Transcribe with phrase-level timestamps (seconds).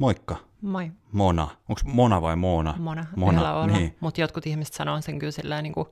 [0.00, 0.36] Moikka.
[0.60, 0.90] Moi.
[1.12, 1.48] Mona.
[1.68, 2.74] Onko Mona vai Moona?
[2.78, 3.66] Mona, Mona, olla.
[3.66, 3.96] niin.
[4.00, 5.88] Mutta jotkut ihmiset sanoo sen kyllä silleen niin kuin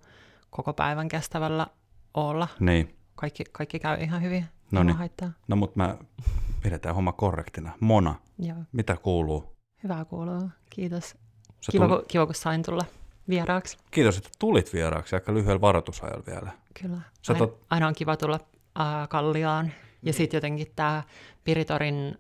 [0.50, 1.66] koko päivän kestävällä
[2.14, 2.48] olla.
[2.60, 2.96] Niin.
[3.14, 4.46] Kaikki, kaikki käy ihan hyvin.
[4.70, 4.96] No niin.
[4.96, 5.30] haittaa.
[5.48, 5.96] No mut mä
[6.62, 7.72] pidetään homma korrektina.
[7.80, 9.56] Mona, Joo, mitä kuuluu?
[9.84, 10.50] hyvää kuuluu.
[10.70, 11.16] Kiitos.
[11.60, 12.84] Sä Kiva, tuli- kun, kiva, kun sain tulla
[13.28, 13.76] vieraaksi.
[13.90, 16.50] Kiitos, että tulit vieraaksi aika lyhyellä varoitusajalla vielä.
[16.82, 17.00] Kyllä.
[17.22, 18.40] Sä aina, tot- aina on kiva tulla
[18.80, 19.72] äh, Kalliaan.
[20.02, 21.02] Ja sitten jotenkin tämä
[21.44, 22.18] Piritorin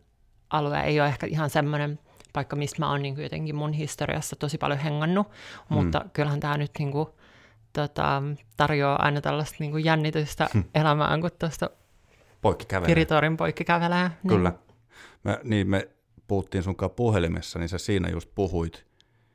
[0.50, 1.98] alue ei ole ehkä ihan semmoinen
[2.32, 5.74] paikka, mistä mä oon niin jotenkin mun historiassa tosi paljon hengannut, Mm.
[5.74, 7.08] mutta kyllähän tämä nyt niin kuin,
[7.72, 8.22] tota,
[8.56, 10.64] tarjoaa aina tällaista niin kuin jännitystä Hmm.
[10.74, 11.70] elämään, kun tuosta.
[12.86, 14.08] Piritorin poikki kävelee.
[14.08, 14.52] Niin, Kyllä.
[15.24, 15.88] Mä, niin me
[16.28, 18.86] puhuttiin sunkaan puhelimessa, niin sä siinä just puhuit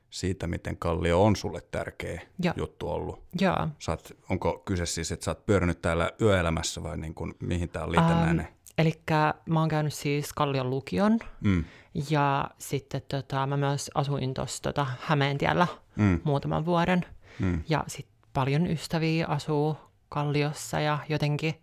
[0.10, 2.54] siitä, miten Kallio on sulle tärkeä Joo.
[2.58, 3.24] juttu ollut.
[3.42, 3.68] Joo.
[3.90, 7.84] Oot, onko kyse siis, että sä oot pyörinyt täällä yöelämässä vai niin kuin, mihin tää
[7.84, 8.46] on liitännäinen?
[8.46, 9.02] Ähm, Eli
[9.50, 11.64] mä oon käynyt siis Kallion lukion Mm,
[12.10, 17.06] ja sitten tota, mä myös asuin tuossa tota, Hämeentiellä mm, muutaman vuoden.
[17.40, 17.64] mm.
[17.70, 19.78] Ja sitten paljon ystäviä asuu
[20.10, 21.54] Kalliossa ja jotenkin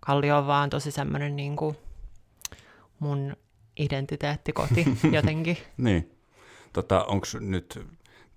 [0.00, 1.76] Kallio on vaan tosi semmoinen niin kuin
[2.98, 3.36] mun
[3.78, 4.84] identiteettikoti
[5.16, 5.56] jotenkin.
[5.76, 6.10] Niin.
[6.72, 7.86] Tota, onko nyt,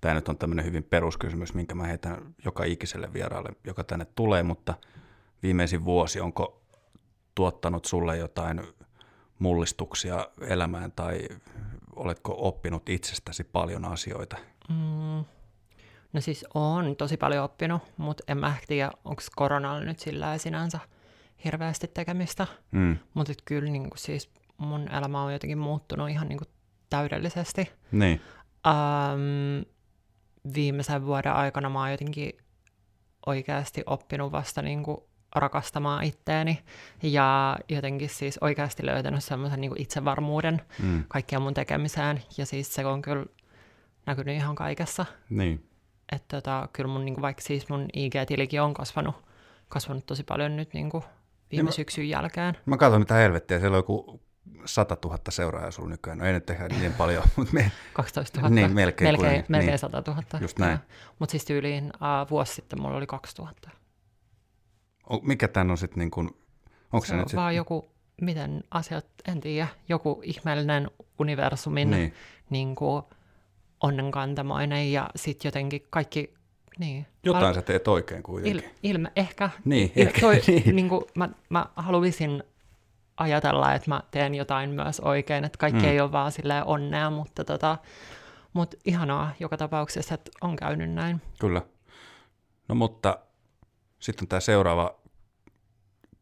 [0.00, 4.42] tämä nyt on tämmöinen hyvin peruskysymys, minkä mä heitän joka ikiselle vieraalle, joka tänne tulee,
[4.42, 4.74] mutta
[5.42, 6.61] viimeisin vuosi, onko
[7.34, 8.62] tuottanut sulle jotain
[9.38, 11.28] mullistuksia elämään tai
[11.96, 14.36] oletko oppinut itsestäsi paljon asioita?
[14.68, 15.24] Mm.
[16.12, 20.78] No siis on tosi paljon oppinut, mutta en mä tiedä, onko koronalla nyt sillä sinänsä
[21.44, 22.46] hirveästi tekemistä.
[22.70, 22.98] Mm.
[23.14, 26.48] Mutta kyllä niin kuin siis mun elämä on jotenkin muuttunut ihan niin kuin
[26.90, 27.70] täydellisesti.
[27.92, 28.20] Niin,
[28.66, 29.64] Um,
[30.54, 32.32] viimeisen vuoden aikana mä oon jotenkin
[33.26, 34.98] oikeasti oppinut vasta niin kuin
[35.34, 36.62] rakastamaan itteeni
[37.02, 41.04] ja jotenkin siis oikeasti löytänyt semmoisen niin itsevarmuuden mm.
[41.08, 43.26] kaikkeen mun tekemiseen ja siis se on kyllä
[44.06, 45.06] näkynyt ihan kaikessa.
[45.30, 45.68] niin.
[46.12, 49.14] Että tota, kyllä mun niin kuin, vaikka siis mun IG-tilikin on kasvanut,
[49.68, 51.12] kasvanut tosi paljon nyt niin kuin viime
[51.50, 52.56] Niin mä- syksyn jälkeen.
[52.66, 54.20] Mä katson mitä helvettiä, siellä on joku
[54.64, 56.18] 100 000 seuraajaa sulla nykyään.
[56.18, 58.54] No ei nyt tehdä niin paljon, mutta me, 12 000.
[58.54, 59.78] Niin, melkein melkein, kuin- melkein niin.
[59.78, 60.22] 100 000.
[60.40, 60.78] Just näin.
[61.18, 63.70] Mutta siis tyyliin uh, vuosi sitten mulla oli 2000.
[65.08, 66.30] on- mikä tän on sitten niin kuin,
[66.92, 67.90] onko se, se on nyt sit, vaan joku,
[68.20, 72.14] miten asiat, en tiedä, joku ihmeellinen universumin niin.
[72.50, 73.02] niin, kuin
[73.82, 76.34] onnenkantamoinen ja sitten jotenkin kaikki,
[76.78, 77.06] niin.
[77.24, 78.70] jotain Al- sä teet oikein il, kuitenkin.
[78.82, 79.50] ilme, ehkä.
[79.64, 80.76] Niin, Il, ehkä, toi, niin.
[80.76, 82.42] niin kuin, mä, mä haluaisin
[83.16, 85.88] ajatella, että mä teen jotain myös oikein, että kaikki mm.
[85.88, 87.78] ei ole vaan silleen onnea, mutta tota,
[88.52, 91.20] mut ihanaa joka tapauksessa, että on käynyt näin.
[91.40, 91.62] Kyllä.
[92.68, 93.18] No mutta
[94.02, 95.00] sitten on tämä seuraava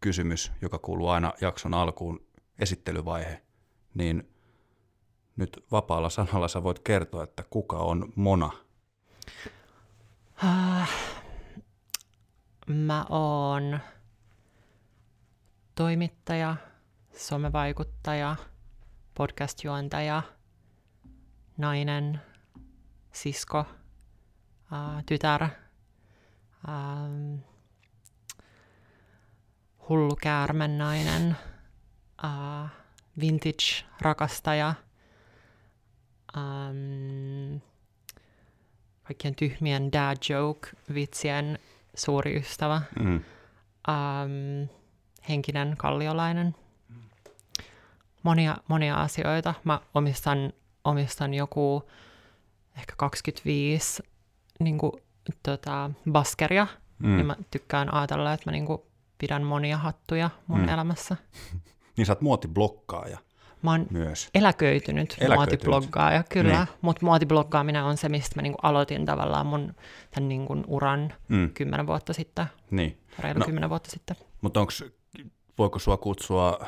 [0.01, 2.27] kysymys, joka kuuluu aina jakson alkuun,
[2.59, 3.43] esittelyvaihe.
[3.95, 4.31] Niin
[5.37, 8.51] nyt vapaalla sanalla sä voit kertoa, että kuka on Mona.
[10.43, 10.91] Ah,
[12.67, 13.79] Mä oon
[15.75, 16.57] toimittaja,
[17.17, 18.37] somevaikuttaja,
[19.15, 20.23] podcast-juontaja,
[21.57, 22.21] nainen,
[23.13, 23.65] sisko,
[24.71, 25.49] ää, tytär,
[29.91, 31.37] hullu käärmennainen,
[32.23, 32.69] ää,
[33.21, 34.75] vintage-rakastaja,
[36.37, 37.57] ähm,
[39.03, 41.59] kaikkien tyhmien dad joke-vitsien
[41.97, 43.15] suuri ystävä, Mm.
[43.89, 44.69] ähm,
[45.29, 46.55] henkinen kalliolainen.
[48.23, 49.55] Monia, monia asioita.
[49.65, 50.53] Mä omistan,
[50.85, 51.91] omistan joku
[52.79, 54.03] ehkä 25
[54.61, 54.93] niin kuin,
[55.43, 56.67] tota, baskeria.
[56.99, 57.17] Mm.
[57.17, 58.83] niin mä tykkään ajatella, että mä niin kuin,
[59.21, 60.69] pidän monia hattuja mun Mm.
[60.69, 61.17] elämässä.
[61.97, 63.19] Niin sä oot muotiblokkaaja
[63.63, 64.29] Mä oon myös.
[64.35, 65.37] eläköitynyt, Eläköitynyt.
[65.37, 66.57] muotibloggaaja, kyllä.
[66.65, 66.69] Niin.
[66.81, 69.75] Mutta muotibloggaaminen on se, mistä mä niinku aloitin tavallaan mun
[70.11, 71.51] tämän niinku uran Mm.
[71.55, 72.99] kymmenen vuotta sitten, Niin.
[73.19, 73.45] reilu No.
[73.45, 74.17] kymmenen vuotta sitten.
[74.41, 74.73] Mutta onko,
[75.59, 76.67] voiko sua kutsua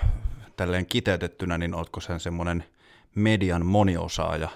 [0.56, 2.64] tälleen kiteytettynä, niin ootko sen semmoinen
[3.14, 4.48] median moniosaaja?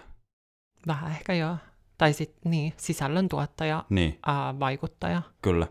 [0.86, 1.56] Vähän ehkä joo.
[1.98, 4.18] Tai sitten niin, sisällön tuottaja, Niin.
[4.26, 5.22] ää, vaikuttaja.
[5.42, 5.66] Kyllä.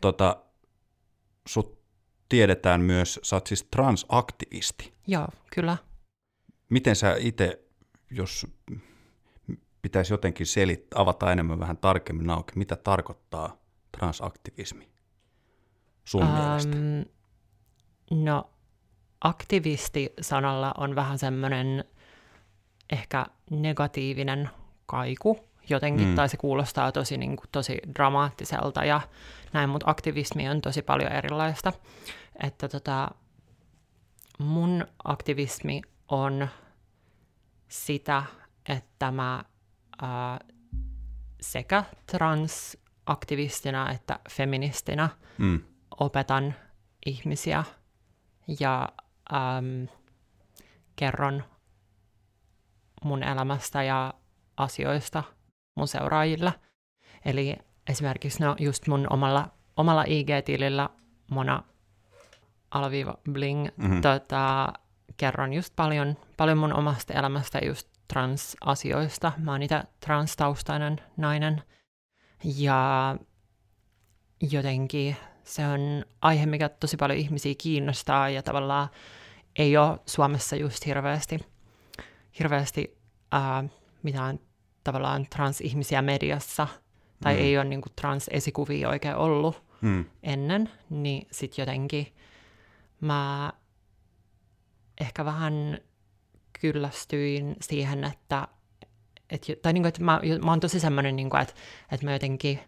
[0.00, 0.36] Tota,
[1.52, 1.80] sut
[2.28, 4.92] tiedetään myös, sä oot siis transaktivisti.
[5.06, 5.76] Joo, kyllä.
[6.68, 7.64] Miten sä itse,
[8.10, 8.46] jos
[9.82, 13.56] pitäisi jotenkin selittää, avata enemmän vähän tarkemmin auki, mitä tarkoittaa
[13.98, 14.88] transaktivismi
[16.04, 16.76] sun um, mielestä?
[18.10, 18.50] No,
[19.20, 21.84] aktivisti-sanalla on vähän semmoinen
[22.92, 24.50] ehkä negatiivinen
[24.86, 25.38] kaiku
[25.68, 26.14] jotenkin, mm.
[26.14, 29.00] tai se kuulostaa tosi, niin kuin, tosi dramaattiselta ja
[29.52, 31.72] näin, mutta aktivismi on tosi paljon erilaista.
[32.42, 33.10] Että tota,
[34.38, 36.48] mun aktivismi on
[37.68, 38.22] sitä,
[38.68, 39.44] että mä
[40.02, 40.38] ää,
[41.40, 45.08] sekä transaktivistina että feministinä
[45.38, 45.60] Mm.
[46.00, 46.54] opetan
[47.06, 47.64] ihmisiä
[48.60, 48.88] ja
[49.32, 49.88] äm,
[50.96, 51.44] kerron
[53.04, 54.14] mun elämästä ja
[54.56, 55.22] asioista
[55.74, 56.52] mun seuraajille.
[57.24, 57.56] Eli
[57.90, 60.88] esimerkiksi no just mun omalla, omalla IG-tilillä
[61.30, 61.62] Mona
[62.70, 64.00] alviiva bling Mhm.
[64.00, 64.72] tota,
[65.16, 69.32] kerron just paljon, paljon mun omasta elämästä ja just trans-asioista.
[69.38, 71.62] Mä oon itse transtaustainen nainen
[72.44, 73.16] ja
[74.50, 78.88] jotenkin se on aihe, mikä tosi paljon ihmisiä kiinnostaa ja tavallaan
[79.56, 81.38] ei ole Suomessa just hirveästi,
[82.38, 82.98] hirveästi
[83.32, 83.64] ää,
[84.02, 84.38] mitään
[84.84, 86.66] tavallaan transihmisiä mediassa
[87.22, 87.40] tai Mm.
[87.40, 90.04] ei ole niinku trans-esikuvia oikein ollut Mm.
[90.22, 92.14] ennen, niin sitten jotenkin
[93.00, 93.52] mä
[95.00, 95.78] ehkä vähän
[96.60, 98.48] kyllästyin siihen, että,
[99.30, 101.54] et, tai niinku, että mä, mä oon tosi semmoinen, niinku, että,
[101.92, 102.60] että mä jotenkin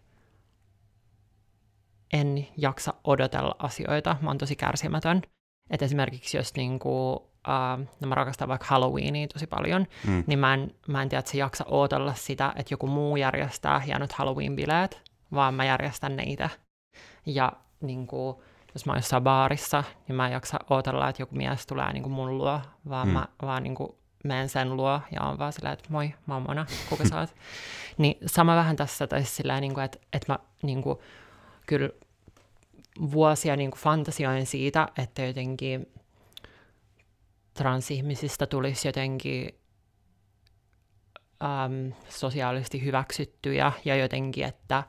[2.13, 5.21] en jaksa odotella asioita, mä oon tosi kärsimätön.
[5.69, 10.23] Että esimerkiksi jos niinku, uh, no mä rakastan vaikka Halloweenia tosi paljon, Mm.
[10.27, 13.79] niin mä en, mä en tiedä, että se jaksa odotella sitä, että joku muu järjestää
[13.79, 14.99] hienot Halloween-bileet,
[15.33, 16.49] vaan mä järjestän ne itse.
[17.25, 17.51] Ja
[17.81, 18.35] niin kuin,
[18.73, 22.03] jos mä oon jossain baarissa, niin mä en jaksa odotella, että joku mies tulee niin
[22.03, 23.13] kuin mun luo, vaan Mm.
[23.13, 23.89] mä vaan niin kuin
[24.23, 27.35] menen sen luo ja on vaan silleen, että moi, mä oon Mona, kuka sä oot?
[27.97, 30.99] niin sama vähän tässä, tai siis silleen, niin kuin, että, että mä niin kuin,
[31.67, 31.89] kyllä
[33.11, 35.87] vuosia niin kuin fantasioin siitä, että jotenkin
[37.53, 39.49] transihmisistä tulisi jotenkin
[41.43, 44.83] äm, sosiaalisesti hyväksyttyjä ja jotenkin, että,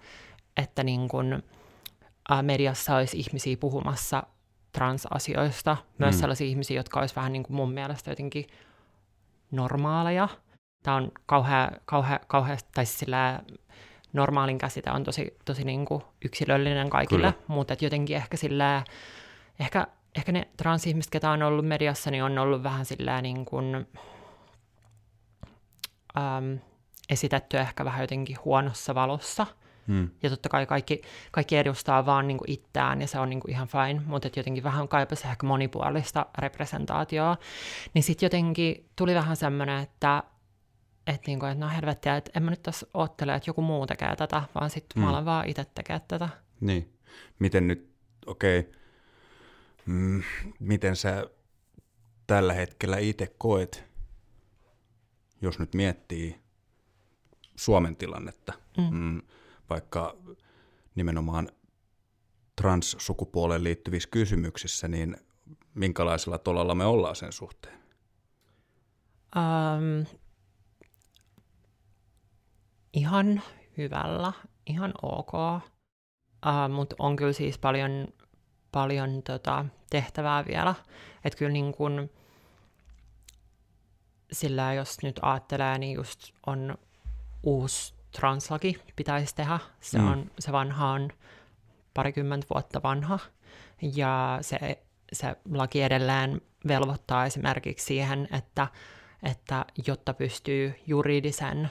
[0.56, 1.42] että niin kun,
[2.32, 4.22] ä, mediassa olisi ihmisiä puhumassa
[4.72, 6.20] transasioista, myös Mm.
[6.20, 8.46] sellaisia ihmisiä, jotka olisi vähän niin kuin mun mielestä jotenkin
[9.50, 10.28] normaaleja.
[10.82, 13.40] Tämä on kauhea, kauhea, kauhea tai siis sillä
[14.12, 17.44] normaalin käsite on tosi, tosi niin kuin yksilöllinen kaikille, Kyllä.
[17.48, 18.84] mutta jotenkin ehkä sillä
[19.60, 23.86] ehkä, ehkä ne transihmiset, ketä on ollut mediassa, niin on ollut vähän sillä niin kuin,
[26.18, 26.58] äm,
[27.10, 29.46] esitetty ehkä vähän jotenkin huonossa valossa.
[29.86, 30.10] Mm.
[30.22, 33.50] Ja totta kai kaikki, kaikki edustaa vaan niin kuin itseään ja se on niin kuin
[33.50, 37.36] ihan fine, mutta et jotenkin vähän kaipasi ehkä monipuolista representaatioa.
[37.94, 40.22] Niin sitten jotenkin tuli vähän semmoinen, että
[41.06, 44.16] että niinku, et no helvettiä, että en mä nyt tässä oottele, että joku muu tekee
[44.16, 45.04] tätä, vaan sitten Mm.
[45.04, 46.28] mä alan vaan itse tekee tätä.
[46.60, 46.92] Niin.
[47.38, 47.90] Miten nyt,
[48.26, 48.72] okei, okay.
[49.86, 50.22] Mm,
[50.60, 51.26] miten sä
[52.26, 53.84] tällä hetkellä itse koet,
[55.42, 56.40] jos nyt miettii
[57.56, 58.98] Suomen tilannetta, Mm.
[58.98, 59.22] mm,
[59.70, 60.16] vaikka
[60.94, 61.48] nimenomaan
[62.56, 65.16] transsukupuoleen liittyvissä kysymyksissä, niin
[65.74, 67.78] minkälaisella tolalla me ollaan sen suhteen?
[69.36, 70.06] Um,
[72.92, 73.42] ihan
[73.78, 74.32] hyvällä,
[74.66, 75.62] ihan ok, uh,
[76.74, 78.08] mutta on kyllä siis paljon,
[78.74, 80.74] paljon tota, tehtävää vielä.
[81.24, 82.10] Että kyllä niin kun,
[84.32, 86.74] sillä jos nyt ajattelee, niin just on
[87.42, 89.58] uusi translaki pitäisi tehdä.
[89.80, 90.08] Se, Mm.
[90.12, 91.08] on, se vanha on
[91.94, 93.18] parikymmentä vuotta vanha
[93.94, 98.68] ja se, se laki edelleen velvoittaa esimerkiksi siihen, että,
[99.22, 101.70] että jotta pystyy juridisen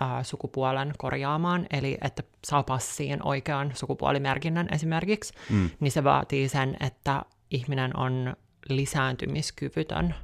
[0.00, 5.70] ää, sukupuolen korjaamaan, eli että saa passiin oikean sukupuolimerkinnän esimerkiksi, Mm.
[5.80, 8.36] niin se vaatii sen, että ihminen on
[8.68, 10.14] lisääntymiskyvytön.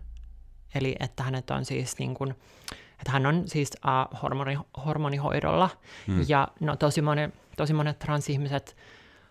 [0.74, 2.30] Eli että hänet on siis niin kuin,
[2.98, 5.70] että hän on siis uh, hormoni, hormonihoidolla.
[6.06, 6.24] Mm.
[6.28, 8.76] Ja no tosi, moni, tosi monet transihmiset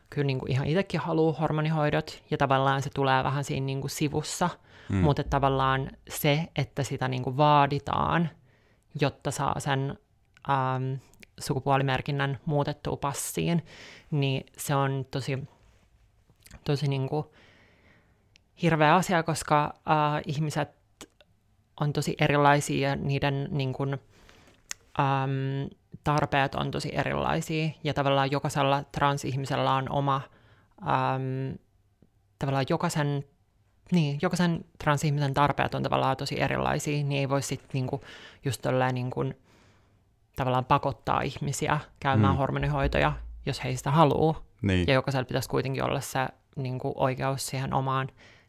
[0.09, 3.91] kyllä niin kuin ihan itsekin haluaa hormonihoidot, ja tavallaan se tulee vähän siinä niin kuin
[3.91, 4.49] sivussa,
[4.89, 4.97] mm.
[4.97, 8.29] mutta tavallaan se, että sitä niin kuin vaaditaan,
[9.01, 9.97] jotta saa sen
[10.49, 10.93] ähm,
[11.39, 13.65] sukupuolimerkinnän muutettua passiin,
[14.11, 15.43] niin se on tosi,
[16.63, 17.25] tosi niin kuin
[18.61, 20.69] hirveä asia, koska äh, ihmiset
[21.79, 23.93] on tosi erilaisia ja niiden niin kuin,
[24.99, 25.69] äm,
[26.03, 27.69] tarpeet on tosi erilaisia.
[27.83, 30.21] Ja tavallaan jokaisella transihmisellä on oma,
[30.81, 31.57] äm,
[32.39, 33.25] tavallaan jokaisen,
[33.91, 38.01] niin, jokaisen transihmisen tarpeet on tavallaan tosi erilaisia, niin ei voi sitten niinku,
[38.45, 39.35] just tolleen niin kuin,
[40.35, 42.37] tavallaan pakottaa ihmisiä käymään Mm.
[42.37, 43.13] hormonihoitoja,
[43.45, 44.41] jos he sitä haluaa.
[44.61, 44.87] Niin.
[44.87, 48.07] Ja jokaisella pitäisi kuitenkin olla se niin kuin, oikeus siihen omaan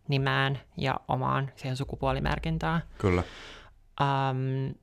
[0.09, 2.83] nimään ja omaan siihen sukupuolimerkintään.
[2.99, 3.23] Kyllä.
[4.01, 4.75] Um,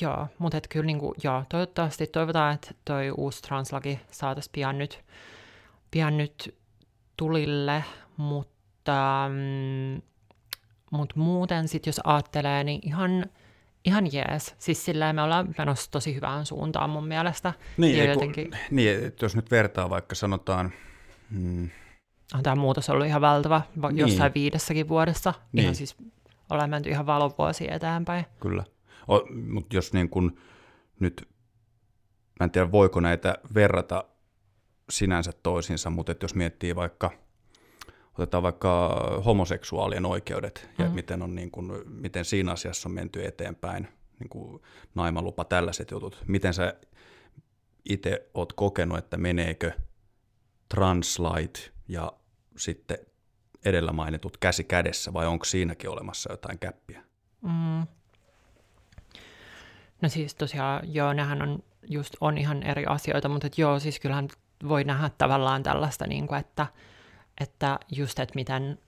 [0.00, 5.04] joo, mutta et kyllä niinku, joo, toivottavasti toivotaan, että toi uusi translaki saataisiin pian nyt,
[5.90, 6.58] pian nyt
[7.16, 7.84] tulille,
[8.16, 10.02] mutta, mm,
[10.92, 13.26] mut muuten sit jos ajattelee, niin ihan,
[13.86, 14.54] ihan jees.
[14.58, 17.52] Siis silleen me ollaan menossa tosi hyvään suuntaan mun mielestä.
[17.76, 20.72] Niin, ei, kun, jotenkin- niin, että jos nyt vertaa vaikka sanotaan,
[21.30, 21.70] mm,
[22.34, 23.98] On tämä muutos ollut ihan valtava va- Niin.
[23.98, 25.34] jossain viidessäkin vuodessa.
[25.52, 25.62] Niin.
[25.62, 25.96] Ihan siis
[26.50, 28.24] ollaan menty ihan valovuosia eteenpäin.
[28.40, 28.64] kyllä,
[29.50, 30.38] mutta jos niin kun
[31.00, 31.28] nyt,
[32.40, 34.04] mä en tiedä voiko näitä verrata
[34.90, 37.10] sinänsä toisiinsa, mutta jos miettii vaikka,
[38.18, 38.88] otetaan vaikka
[39.24, 40.94] homoseksuaalien oikeudet ja Mm.
[40.94, 43.88] miten, on niin kun, miten siinä asiassa on menty eteenpäin,
[44.20, 44.62] niin kuin
[44.94, 46.24] naimalupa, tällaiset jutut.
[46.26, 46.74] Miten sä
[47.88, 49.72] itse oot kokenut, että meneekö
[50.68, 52.12] translait ja
[52.56, 52.98] sitten
[53.64, 57.02] edellä mainitut käsi kädessä, vai onko siinäkin olemassa jotain käppiä?
[57.42, 57.86] Mm.
[60.02, 64.28] No siis tosiaan, joo, nehän on just on ihan eri asioita, mutta joo, siis kyllähän
[64.68, 66.66] voi nähdä tavallaan tällaista, niin kuin, että,
[67.40, 68.78] että just, että miten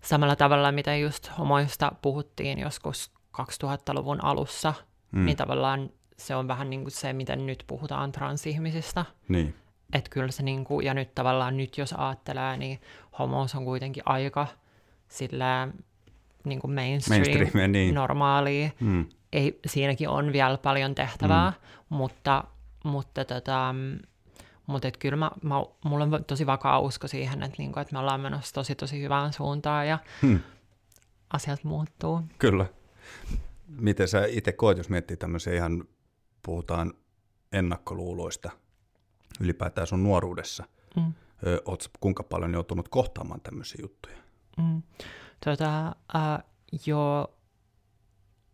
[0.00, 4.74] samalla tavalla, miten just homoista puhuttiin joskus 2000-luvun alussa,
[5.12, 5.24] Mm.
[5.24, 9.04] niin tavallaan se on vähän niin kuin se, miten nyt puhutaan transihmisistä.
[9.28, 9.54] Niin,
[9.92, 12.80] Että kyllä se niin kuin, ja nyt tavallaan nyt jos ajattelee, niin
[13.18, 14.46] homous on kuitenkin aika
[15.08, 15.68] sillä
[16.44, 17.94] niin kuin mainstream, niin.
[17.94, 18.70] normaalia.
[18.80, 19.06] Mm.
[19.32, 21.56] Ei, siinäkin on vielä paljon tehtävää, mm.
[21.96, 22.44] mutta,
[22.84, 23.74] mutta, tota,
[24.66, 25.54] mutta kyllä mä, mä,
[25.84, 29.32] mulla on tosi vakaa usko siihen, että, niinku, että me ollaan menossa tosi tosi hyvään
[29.32, 30.40] suuntaan ja Hmm.
[31.32, 32.20] asiat muuttuu.
[32.38, 32.66] Kyllä.
[33.68, 35.84] Miten sä itse koet, jos miettii tämmöisiä ihan,
[36.42, 36.94] puhutaan
[37.52, 38.50] ennakkoluuloista
[39.40, 40.64] ylipäätään sun nuoruudessa,
[40.96, 41.12] Mm.
[41.46, 44.16] Ö, oot kuinka paljon joutunut kohtaamaan tämmöisiä juttuja?
[44.58, 44.82] Mm.
[45.44, 46.44] Tota, äh,
[46.86, 47.34] joo,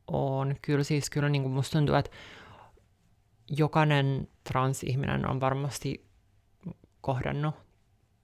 [0.06, 2.10] on kyllä siis kyllä niin kuin musta tuntuu, että
[3.56, 6.06] jokainen transihminen on varmasti
[7.00, 7.54] kohdannut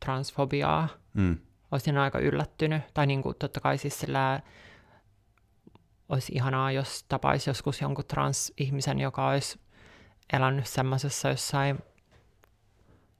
[0.00, 0.88] transfobiaa.
[1.14, 1.36] Mm.
[1.70, 4.40] Olisin aika yllättynyt, tai niin kuin totta kai siis sillä
[6.08, 9.60] olisi ihanaa, jos tapaisi joskus jonkun transihmisen, joka olisi
[10.32, 11.78] elänyt semmoisessa jossain,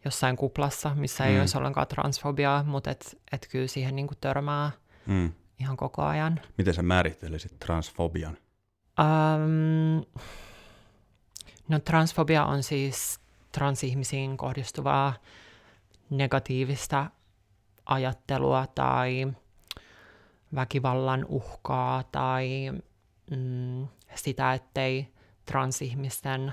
[0.04, 1.40] jossain kuplassa, missä ei Mm.
[1.40, 4.70] olisi ollenkaan transfobiaa, mutta et, et kyllä siihen niin kuin törmää
[5.06, 5.32] Mm.
[5.60, 6.40] ihan koko ajan.
[6.58, 8.36] Miten sä määrittelisit transfobian?
[9.00, 10.04] Um,
[11.68, 13.20] no transfobia on siis
[13.52, 15.14] transihmisiin kohdistuvaa
[16.11, 17.11] negatiivista
[17.87, 19.26] ajattelua tai
[20.54, 22.73] väkivallan uhkaa tai
[23.30, 25.12] mm, sitä, ettei
[25.46, 26.52] transihmisten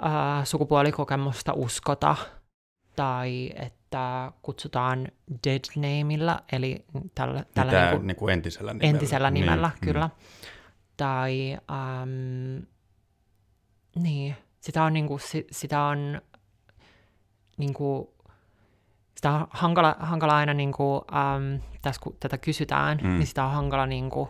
[0.00, 2.16] ää, sukupuolikokemusta uskota
[2.96, 5.08] tai että kutsutaan
[5.46, 6.84] dead nameilla, eli
[7.14, 8.90] tällä, tällä Tää niinku- niin kuin entisellä nimellä.
[8.90, 9.80] entisellä nimellä, niin.
[9.92, 10.10] kyllä.
[10.96, 12.66] Tai um,
[13.96, 16.20] niin, sitä on, niinku, si, sitä on
[17.56, 18.14] niinku,
[19.16, 23.08] sitä on hankala, hankala aina, niinku, um, tässä kun tätä kysytään, Mm.
[23.18, 24.28] niin sitä on hankala niinku,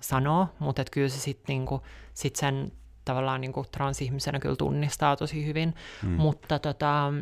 [0.00, 1.82] sanoa, mutta kyllä se sitten niinku,
[2.14, 2.72] sit sen
[3.04, 5.74] tavallaan niinku, transihmisenä kyllä tunnistaa tosi hyvin.
[6.02, 6.08] Mm.
[6.10, 7.12] Mutta tota,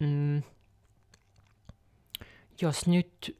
[0.00, 0.42] mm,
[2.60, 3.38] jos nyt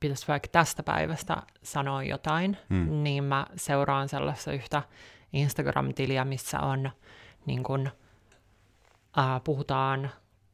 [0.00, 3.02] pitäisi vaikka tästä päivästä sanoa jotain, Mm.
[3.02, 4.82] niin mä seuraan sellaista yhtä
[5.32, 6.90] Instagram-tiliä, missä on
[7.46, 7.90] niin kun,
[9.16, 10.10] ää, puhutaan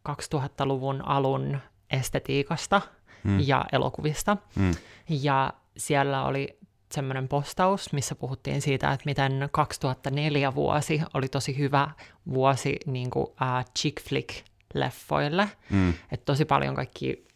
[0.09, 1.59] 2000-luvun alun
[1.91, 2.83] estetiikasta
[3.25, 3.41] Mm.
[3.41, 4.37] ja elokuvista.
[4.57, 4.75] Mm.
[5.09, 6.59] Ja siellä oli
[6.93, 11.91] semmoinen postaus, missä puhuttiin siitä, että miten 2004 vuosi oli tosi hyvä
[12.29, 15.49] vuosi niin kuin, uh, chick flick-leffoille.
[15.71, 15.89] Mm.
[16.13, 17.27] Että tosi paljon kaikki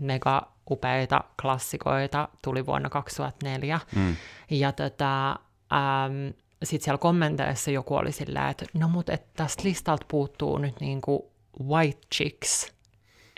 [0.00, 3.80] mega upeita klassikoita tuli vuonna 2004.
[3.96, 4.16] Mm.
[4.50, 6.28] Ja tota, ähm,
[6.64, 11.32] sitten siellä kommenteissa joku oli sillä, että no mut et tästä listalta puuttuu nyt niinku
[11.64, 12.72] White Chicks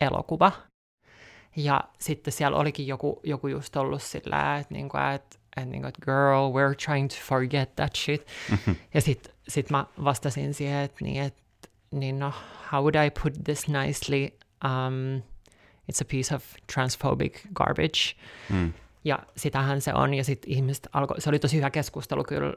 [0.01, 0.53] elokuva.
[1.57, 5.99] Ja sitten siellä olikin joku, joku just ollut sillä, että niinku, et, et, niinku, et
[6.05, 8.27] girl, we're trying to forget that shit.
[8.95, 11.35] Ja sitten sit mä vastasin siihen, että niin, et,
[11.91, 12.33] niin no,
[12.73, 14.29] how would I put this nicely?
[14.65, 15.23] Um,
[15.93, 18.15] it's a piece of transphobic garbage.
[18.51, 18.73] Mm.
[19.05, 22.55] Ja sitähän se on, ja sitten ihmiset alkoi, se oli tosi hyvä keskustelu kyllä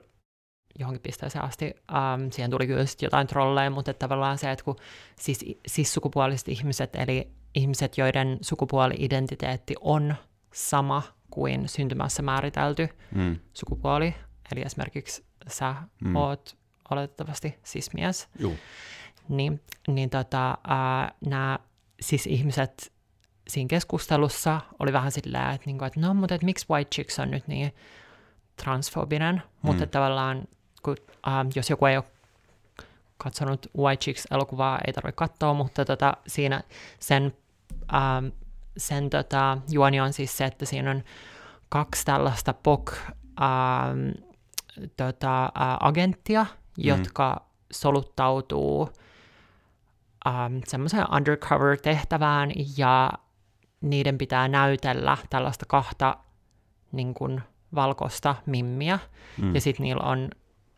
[0.79, 1.65] johonkin pisteeseen asti.
[1.91, 4.75] Um, siihen tuli kyllä jotain trolleja, mutta että tavallaan se, että kun
[5.19, 10.15] siis, siis sukupuoliset ihmiset, eli ihmiset, joiden sukupuoli-identiteetti on
[10.53, 11.01] sama
[11.31, 13.39] kuin syntymässä määritelty Mm.
[13.53, 14.15] sukupuoli,
[14.51, 16.15] eli esimerkiksi sä Mm.
[16.15, 16.57] oot
[16.91, 18.55] oletettavasti cis-mies, Juu.
[19.29, 20.57] niin, niin tota,
[21.25, 21.59] nämä
[22.01, 22.93] siis ihmiset
[23.47, 27.31] siinä keskustelussa oli vähän sillä, että, niinku, että no, mutta et miksi White Chicks on
[27.31, 27.75] nyt niin
[28.63, 29.89] transfobinen, mutta Mm.
[29.89, 30.47] tavallaan
[30.83, 30.97] kun,
[31.27, 32.05] äh, jos joku ei ole
[33.17, 36.61] katsonut White Chicks-elokuvaa, ei tarvitse katsoa, mutta tota, siinä
[36.99, 37.33] sen,
[37.93, 38.25] ähm,
[38.77, 41.03] sen tota, juoni on siis se, että siinä on
[41.69, 42.93] kaksi tällaista POC
[43.41, 44.09] ähm,
[44.97, 46.83] tota, äh, agenttia, mm.
[46.83, 48.89] jotka soluttautuu
[50.27, 53.11] ähm, semmoiseen undercover-tehtävään ja
[53.81, 56.17] niiden pitää näytellä tällaista kahta
[56.91, 57.41] niin kuin,
[57.75, 58.99] valkoista mimmiä.
[59.41, 59.55] Mm.
[59.55, 60.29] Ja sitten niillä on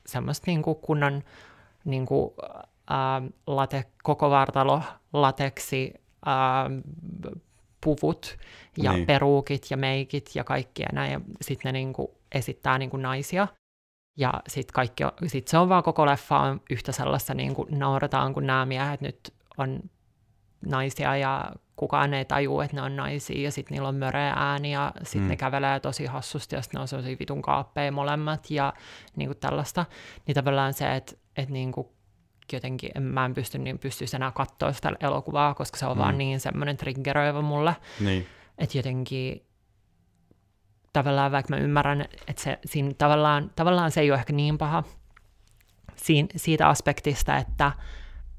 [0.06, 1.24] semmoista niin kuin, kunnon
[1.86, 2.32] niin kuin,
[2.92, 4.82] äh, late, koko vartalo
[5.14, 5.94] lateksi
[6.28, 6.84] äh,
[7.82, 8.38] puvut
[8.78, 9.06] ja niin.
[9.06, 11.12] peruukit ja meikit ja kaikkia näin.
[11.12, 13.48] Ja sitten ne niin kuin, esittää niin kuin, naisia.
[14.18, 14.88] Ja sitten
[15.28, 19.02] sit se on vaan koko leffa on yhtä sellaista, niin kuin nauretaan, kun nämä miehet
[19.02, 19.80] nyt on
[20.66, 24.72] naisia ja kukaan ei taju, että ne on naisia ja sitten niillä on möreä ääni
[24.72, 25.28] ja sitten mm.
[25.28, 28.74] ne kävelee tosi hassusti ja sitten ne on sellaisia vitun kaappeja molemmat ja
[29.16, 29.86] niin kuin tällaista.
[30.28, 31.88] Niin tavallaan se, että, että niin kuin
[32.54, 36.02] jotenkin en, mä en pysty, niin pystyisi enää katsoa sitä elokuvaa, koska se on mm.
[36.02, 37.76] vaan niin semmoinen triggeröivä mulle.
[38.00, 38.26] Niin.
[38.58, 39.46] Että jotenkin
[40.94, 44.84] tavallaan vaikka mä ymmärrän, että se, siinä tavallaan, tavallaan se ei ole ehkä niin paha
[45.96, 47.72] siinä, siitä aspektista, että,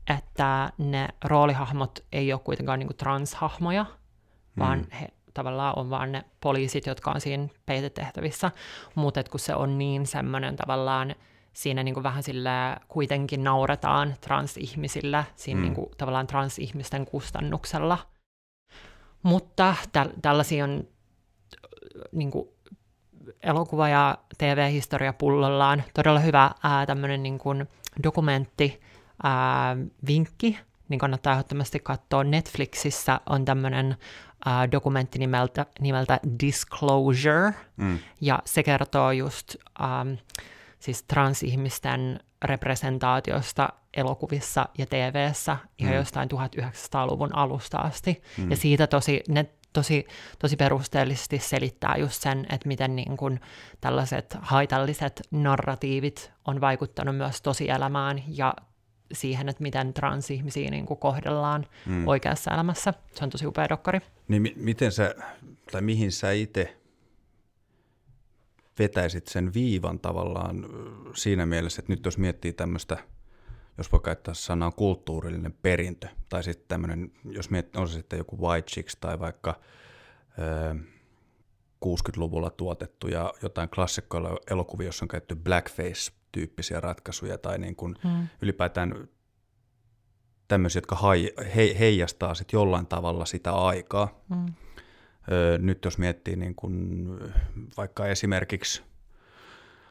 [0.08, 4.60] että ne roolihahmot ei ole kuitenkaan niin kuin transhahmoja, mm.
[4.60, 8.50] vaan he tavallaan on vaan ne poliisit, jotka on siinä peitetehtävissä,
[8.94, 11.14] mutta kun se on niin semmoinen tavallaan,
[11.52, 12.50] siinä niin kuin vähän sille
[12.88, 15.64] kuitenkin nauretaan transihmisillä, siinä mm.
[15.64, 17.98] niin kuin, tavallaan transihmisten kustannuksella.
[19.22, 20.88] Mutta täl- tällaisia on
[22.12, 22.48] niin kuin,
[23.42, 25.82] elokuva- ja TV-historia pullollaan.
[25.94, 27.68] Todella hyvä ää, tämmöinen niin kuin,
[28.02, 28.80] dokumentti,
[29.22, 30.58] ää, vinkki,
[30.88, 32.24] niin kannattaa ehdottomasti katsoa.
[32.24, 33.96] Netflixissä on tämmöinen
[34.44, 37.98] ää, dokumentti nimeltä, nimeltä Disclosure, mm.
[38.20, 40.06] ja se kertoo just ää,
[40.78, 45.98] siis transihmisten representaatiosta elokuvissa ja TV:ssä ihan mm.
[45.98, 48.22] jostain 1900-luvun alusta asti.
[48.38, 48.50] Mm.
[48.50, 50.06] Ja siitä tosi, ne tosi,
[50.38, 53.40] tosi perusteellisesti selittää just sen, että miten niin kun
[53.80, 58.54] tällaiset haitalliset narratiivit on vaikuttanut myös tosielämään ja
[59.12, 62.08] siihen, että miten transihmisiä niin kuin kohdellaan mm.
[62.08, 62.94] oikeassa elämässä.
[63.14, 64.00] Se on tosi upea dokkari.
[64.28, 65.14] Niin mi- miten sä,
[65.72, 66.76] tai mihin sä itse
[68.78, 70.66] vetäisit sen viivan tavallaan
[71.14, 72.98] siinä mielessä, että nyt jos miettii tämmöistä,
[73.78, 78.38] jos voi käyttää sanaa kulttuurillinen perintö, tai sitten tämmöinen, jos miettii, on se sitten joku
[78.40, 79.60] White Chicks tai vaikka
[80.38, 80.74] ö,
[81.84, 85.36] 60-luvulla tuotettu ja jotain klassikkoilla elokuvia, jossa on käytetty
[86.36, 88.28] blackface-tyyppisiä ratkaisuja tai niin kuin hmm.
[88.42, 89.08] ylipäätään
[90.48, 94.20] tämmöisiä, jotka hai, he, heijastaa sitten jollain tavalla sitä aikaa.
[94.34, 94.46] Hmm
[95.58, 97.06] nyt jos miettii niin kuin
[97.76, 98.82] vaikka esimerkiksi,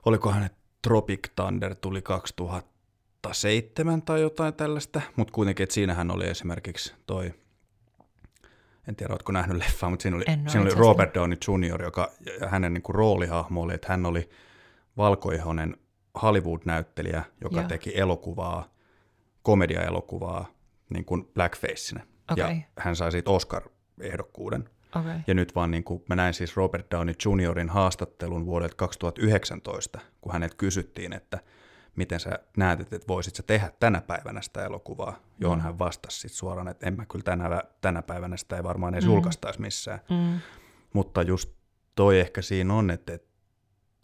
[0.06, 0.50] olikohan
[0.82, 7.34] Tropic Thunder tuli 2007 tai jotain tällaista, mutta kuitenkin, että siinähän oli esimerkiksi toi,
[8.88, 12.12] en tiedä, oletko nähnyt leffaa, mutta siinä oli, siinä oli Robert Downey Jr., joka
[12.48, 14.30] hänen niin kuin roolihahmo oli, että hän oli
[14.98, 15.78] valkoihonen
[16.22, 17.68] Hollywood-näyttelijä, joka Joo.
[17.68, 18.74] teki elokuvaa,
[19.42, 20.46] komediaelokuvaa
[20.90, 22.06] niin kuin blackfacenä.
[22.32, 22.56] Okay.
[22.56, 24.70] Ja hän sai siitä Oscar-ehdokkuuden.
[24.96, 25.20] Okay.
[25.28, 30.34] Ja nyt vaan niin kuin mä näin siis Robert Downey Jr.in haastattelun vuodelta 2019, kun
[30.34, 31.40] hänet kysyttiin, että
[31.96, 35.64] miten sä näet, että voisit sä tehdä tänä päivänä sitä elokuvaa, johon mm.
[35.64, 39.06] hän vastasi sit suoraan, että en mä kyllä tänä, tänä päivänä sitä ei varmaan edes
[39.06, 39.12] mm.
[39.12, 40.00] julkaistaisi missään.
[40.10, 40.40] Mm.
[40.94, 41.50] Mutta just
[41.96, 43.35] toi ehkä siinä on, että, että,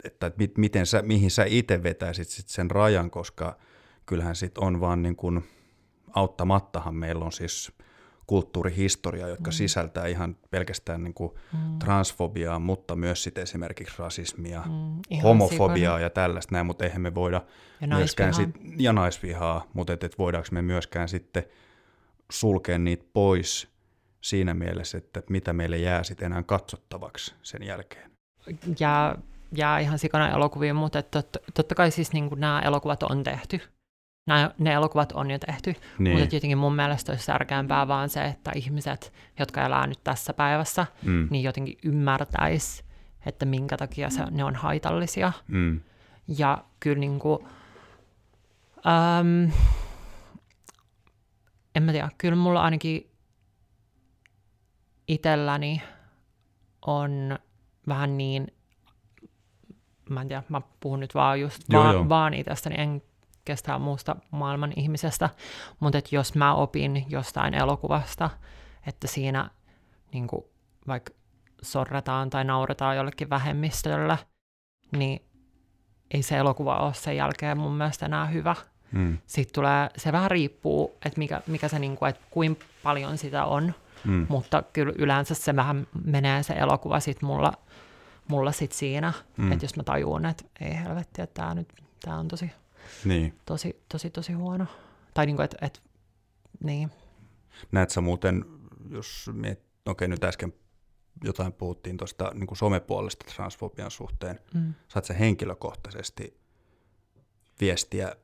[0.04, 3.58] että miten sä, mihin sä itse vetäisit sit sen rajan, koska
[4.06, 5.44] kyllähän sit on vaan niin kuin,
[6.14, 7.72] auttamattahan meillä on siis–
[8.32, 9.54] kulttuurihistoria, jotka mm.
[9.54, 11.80] sisältää ihan pelkästään niin kuin mm.
[11.80, 15.22] transfobiaa, mutta myös sit esimerkiksi rasismia, mm.
[15.24, 16.00] homofobiaa sikana.
[16.00, 17.42] ja tällaista näin, mutta eihän me voida
[17.82, 21.44] ja myöskään sit, ja naisvihaa, mutta et, et voidaanko me myöskään sitten
[22.32, 23.68] sulkea niitä pois
[24.22, 28.12] siinä mielessä, että mitä meille jää sitten enää katsottavaksi sen jälkeen.
[28.80, 29.16] Ja
[29.56, 33.62] jää ihan sikana elokuvia, mutta totta, totta kai siis niin nämä elokuvat on tehty
[34.28, 36.20] nämä, ne elokuvat on jo tehty, niin.
[36.20, 40.86] mutta jotenkin mun mielestä olisi tärkeämpää vaan se, että ihmiset, jotka elää nyt tässä päivässä,
[41.04, 41.28] mm.
[41.32, 42.84] niin jotenkin ymmärtäisi,
[43.26, 45.32] että minkä takia se, ne on haitallisia.
[45.48, 45.82] Mm.
[46.38, 47.40] Ja kyllä niin kuin,
[48.88, 49.52] äm,
[51.76, 53.12] en mä tiedä, kyllä mulla ainakin
[55.08, 55.82] itselläni
[56.86, 57.40] on
[57.88, 58.48] vähän niin,
[60.14, 62.10] mä en tiedä, mä puhun nyt vaan just joo, vaan, joo.
[62.10, 63.02] vaan itsestäni, en
[63.46, 65.30] kestää muusta maailman ihmisestä,
[65.80, 68.30] mutta että jos mä opin jostain elokuvasta,
[68.88, 69.50] että siinä
[70.14, 70.44] niin kuin,
[70.88, 71.14] vaikka
[71.62, 74.18] sorretaan tai nauretaan jollekin vähemmistölle,
[74.98, 75.22] niin
[76.14, 78.56] ei se elokuva ole sen jälkeen mun mielestä enää hyvä.
[78.92, 79.18] Mm.
[79.26, 83.46] Sitten tulee, se vähän riippuu, että mikä, mikä se, niin kuin, että kuinka paljon sitä
[83.46, 84.26] on, mm.
[84.30, 87.54] mutta kyllä yleensä se vähän menee se elokuva sitten mulla,
[88.28, 89.52] mulla sit siinä, mm.
[89.52, 91.74] että jos mä tajuun, että ei helvetti, että tämä nyt
[92.06, 92.52] tää on tosi,
[93.06, 93.40] Niin.
[93.46, 94.66] tosi, tosi, tosi huono.
[95.14, 95.82] Tai niin kuin, että et,
[96.64, 96.92] niin.
[97.72, 98.46] Näet sä muuten,
[98.90, 100.54] jos miet, okei nyt äsken
[101.24, 104.74] jotain puhuttiin tuosta niin somepuolesta transfobian suhteen, Mm.
[104.88, 106.38] saat sä henkilökohtaisesti
[107.62, 108.16] viestiä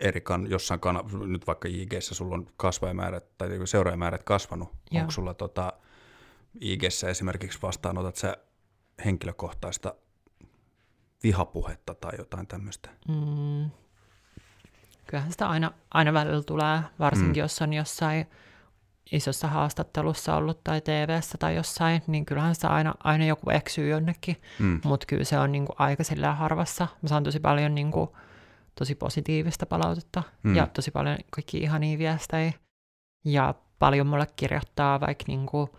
[0.00, 5.00] eri kan, jossain kana, nyt vaikka IGssä sulla on kasvajamäärät tai niinku seuraajamäärät kasvanut, Joo.
[5.00, 5.72] onko sulla tota,
[6.60, 8.36] IGssä esimerkiksi vastaanotat sä
[9.04, 9.94] henkilökohtaista
[11.22, 12.90] vihapuhetta tai jotain tämmöistä?
[13.08, 13.70] Mm.
[15.06, 17.44] Kyllähän sitä aina, aina välillä tulee, varsinkin Mm.
[17.44, 18.26] jos on jossain
[19.12, 24.36] isossa haastattelussa ollut tai TVssä tai jossain, niin kyllähän sitä aina, aina joku eksyy jonnekin,
[24.58, 24.80] Mm.
[24.84, 26.88] mutta kyllä se on niinku aika sillä harvassa.
[27.02, 28.16] Mä saan tosi paljon niinku,
[28.74, 30.56] tosi positiivista palautetta Mm.
[30.56, 32.52] ja tosi paljon kaikki ihania viestejä.
[33.24, 35.76] Ja paljon mulle kirjoittaa vaikka niinku,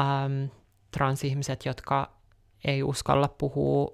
[0.00, 0.48] äm,
[0.90, 2.15] transihmiset, jotka
[2.66, 3.92] ei uskalla puhua,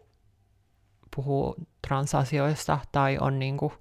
[1.16, 1.54] puhua
[1.88, 3.72] transasioista tai on niinku,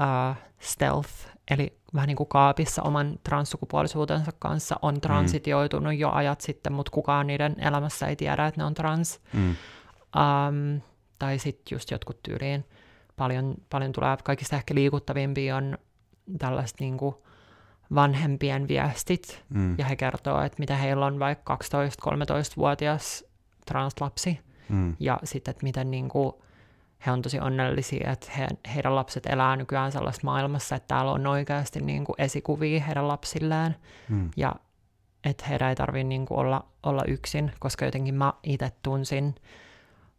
[0.00, 1.10] äh, stealth,
[1.50, 7.26] eli vähän niin kuin kaapissa oman transsukupuolisuutensa kanssa, on transitioitunut jo ajat sitten, mutta kukaan
[7.26, 9.20] niiden elämässä ei tiedä, että ne on trans.
[9.32, 9.48] Mm.
[9.50, 10.80] Um,
[11.18, 12.64] tai sitten just jotkut tyyliin.
[13.16, 15.78] Paljon, paljon tulee, kaikista ehkä liikuttavimpia on
[16.38, 17.14] tällaiset niin kuin
[17.94, 19.74] vanhempien viestit, Mm.
[19.78, 23.24] ja he kertoo, että mitä heillä on vaikka 12-13-vuotias
[23.70, 24.96] translapsi, Mm.
[25.00, 26.32] ja sitten, että miten niin kuin,
[27.06, 31.26] he on tosi onnellisia, että he, heidän lapset elää nykyään sellaisessa maailmassa, että täällä on
[31.26, 33.76] oikeasti niin kuin esikuvia heidän lapsilleen,
[34.08, 34.30] Mm.
[34.36, 34.54] ja
[35.24, 39.34] että heidän ei tarvitse niin kuin olla, olla yksin, koska jotenkin mä itse tunsin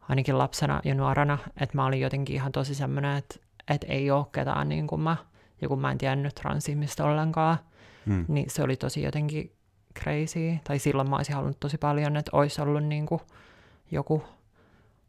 [0.09, 3.35] ainakin lapsena ja nuorena, että mä olin jotenkin ihan tosi semmoinen, että,
[3.69, 5.17] että ei ole ketään niin kuin mä,
[5.61, 7.57] ja kun mä en tiennyt transihmistä ollenkaan,
[8.05, 8.25] Mm.
[8.27, 9.51] niin se oli tosi jotenkin
[9.99, 13.21] crazy, tai silloin mä olisin halunnut tosi paljon, että olisi ollut niin kuin
[13.91, 14.23] joku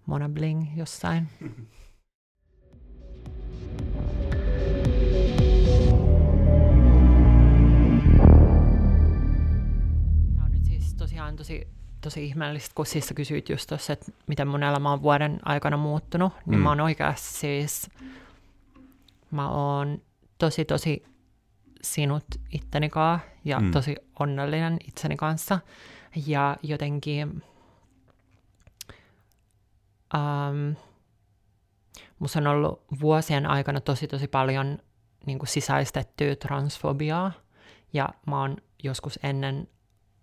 [0.07, 1.29] Mona Bling jossain.
[10.37, 11.69] Tämä on nyt siis tosiaan tosi,
[12.01, 15.77] tosi ihmeellistä, kun siis sä kysyit just tuossa, että miten mun elämä on vuoden aikana
[15.77, 16.63] muuttunut, niin Mm.
[16.63, 17.91] mä oon oikeasti siis,
[19.31, 20.03] mä oon
[20.39, 21.03] tosi tosi
[21.83, 23.71] sinut itteni kaa ja Mm.
[23.71, 25.59] tosi onnellinen itseni kanssa.
[26.27, 27.43] Ja jotenkin
[30.15, 30.77] um,
[32.19, 34.79] musta on ollut vuosien aikana tosi tosi paljon
[35.27, 37.33] niin kuin sisäistettyä transfobiaa.
[37.93, 39.69] Ja mä oon joskus ennen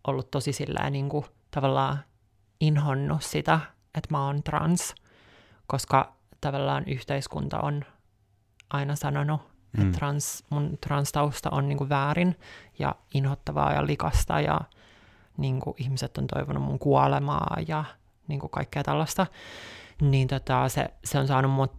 [0.07, 1.99] ollut tosi sillä niin kuin, tavallaan
[2.59, 3.59] inhonnut sitä,
[3.95, 4.95] että mä oon trans,
[5.67, 7.85] koska tavallaan yhteiskunta on
[8.69, 9.41] aina sanonut,
[9.77, 9.91] mm.
[9.91, 12.35] Trans, mun transtausta on niin kuin väärin
[12.79, 14.61] ja inhottavaa ja likasta ja
[15.37, 17.83] niin kuin ihmiset on toivonut mun kuolemaa ja
[18.27, 19.27] niin kuin kaikkea tällaista.
[20.01, 21.73] Niin tota, se, se on saanut mut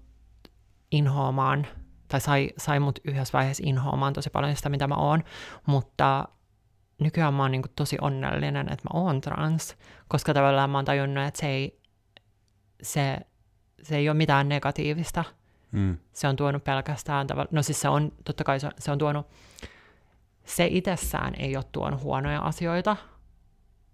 [0.90, 1.66] inhoamaan,
[2.08, 5.24] tai sai, sai mut yhdessä vaiheessa inhoamaan tosi paljon sitä, mitä mä oon,
[5.66, 6.28] mutta
[7.00, 9.76] nykyään mä oon niin kuin tosi onnellinen, että mä oon trans,
[10.08, 11.80] koska tavallaan mä oon tajunnut, että se ei,
[12.82, 13.20] se,
[13.82, 15.24] se ei ole mitään negatiivista,
[15.72, 15.98] Mm.
[16.12, 19.26] se on tuonut pelkästään no siis se on, totta kai se, se on tuonut,
[20.44, 22.96] se itsessään ei ole tuonut huonoja asioita,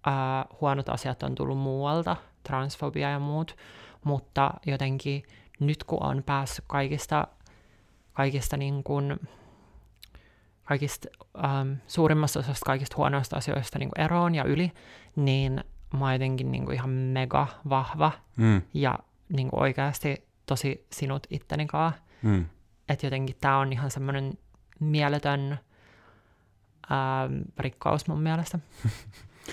[0.06, 3.56] Ää, huonot asiat on tullut muualta, transfobia ja muut,
[4.04, 5.22] mutta jotenkin
[5.60, 7.28] nyt kun on päässyt kaikista,
[8.12, 9.20] kaikista niin kuin,
[10.64, 11.08] kaikista
[11.44, 14.72] äm, suurimmassa osasta kaikista huonoista asioista niin kuin eroon ja yli,
[15.16, 15.64] niin
[15.98, 18.62] mä oon jotenkin niin kuin ihan mega vahva Mm.
[18.74, 21.92] ja niin kuin oikeasti tosi sinut itteni kaa.
[22.22, 22.46] Mm.
[22.88, 24.38] Että jotenkin tämä on ihan semmoinen
[24.80, 25.58] mieletön
[26.92, 28.58] ähm, rikkaus mun mielestä.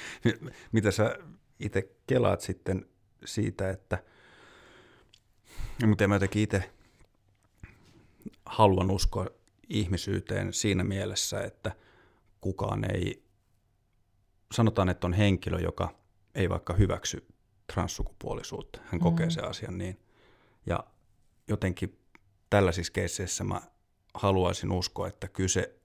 [0.71, 1.17] Mitä sä
[1.59, 2.85] itse kelaat sitten
[3.25, 4.03] siitä, että
[5.85, 6.71] miten mä jotenkin itse
[8.45, 9.27] haluan uskoa
[9.69, 11.71] ihmisyyteen siinä mielessä, että
[12.41, 13.23] kukaan ei,
[14.51, 15.95] sanotaan, että on henkilö, joka
[16.35, 17.27] ei vaikka hyväksy
[17.73, 18.79] transsukupuolisuutta.
[18.85, 19.29] Hän kokee Mm.
[19.29, 19.99] sen asian niin.
[20.65, 20.83] Ja
[21.47, 21.99] jotenkin
[22.49, 23.61] tällaisissa keisseissä mä
[24.13, 25.75] haluaisin uskoa, että kyse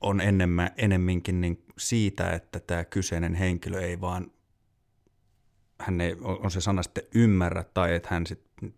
[0.00, 4.32] on enemmän, enemminkin niin siitä, että tämä kyseinen henkilö ei vaan,
[5.80, 8.74] hän ei, on se sana sitten ymmärrä tai että hän sitten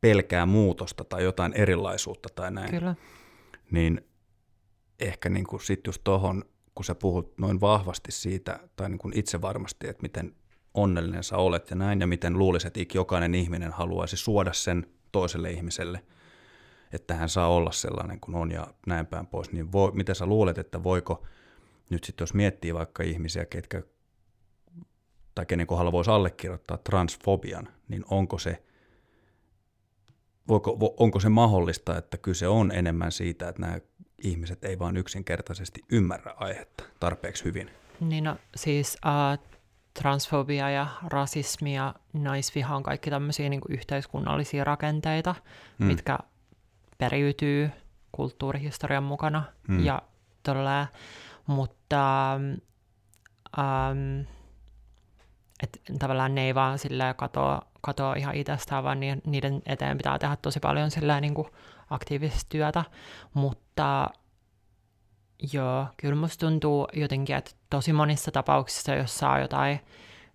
[0.00, 2.94] pelkää muutosta tai jotain erilaisuutta tai näin, Kyllä.
[3.70, 4.00] niin
[5.00, 9.18] ehkä niin kuin sit just tohon, kun sä puhut noin vahvasti siitä, tai niin kuin
[9.18, 10.34] itse varmasti, että miten
[10.76, 15.50] onnellinen sä olet ja näin, ja miten luulisit, että jokainen ihminen haluaisi suoda sen toiselle
[15.50, 16.02] ihmiselle,
[16.92, 20.26] että hän saa olla sellainen kuin on ja näin päin pois, niin voi, mitä sä
[20.26, 21.26] luulet, että voiko
[21.90, 23.82] nyt sitten jos miettii vaikka ihmisiä, ketkä
[25.34, 28.62] tai kenen kohdalla voisi allekirjoittaa transfobian, niin onko se,
[30.48, 33.78] voiko, onko se mahdollista, että kyse on enemmän siitä, että nämä
[34.22, 37.70] ihmiset ei vaan yksinkertaisesti ymmärrä aihetta tarpeeksi hyvin?
[38.00, 39.55] Niin no, siis uh,
[39.98, 45.34] transfobia ja rasismi ja naisviha on kaikki tämmöisiä niin yhteiskunnallisia rakenteita,
[45.78, 45.86] mm.
[45.86, 46.18] mitkä
[46.98, 47.70] periytyy
[48.12, 49.84] kulttuurihistorian mukana mm.
[49.84, 50.02] ja
[50.42, 50.86] todella,
[51.46, 52.32] mutta
[53.58, 54.24] um,
[55.62, 60.36] et tavallaan ne ei vaan sillä katoa, katoa ihan itsestään, vaan niiden eteen pitää tehdä
[60.36, 61.48] tosi paljon sillä niin kuin
[61.90, 62.84] aktiivista työtä,
[63.34, 64.06] mutta
[65.52, 69.80] joo, kyllä musta tuntuu jotenkin, että tosi monissa tapauksissa, jos saa jotain,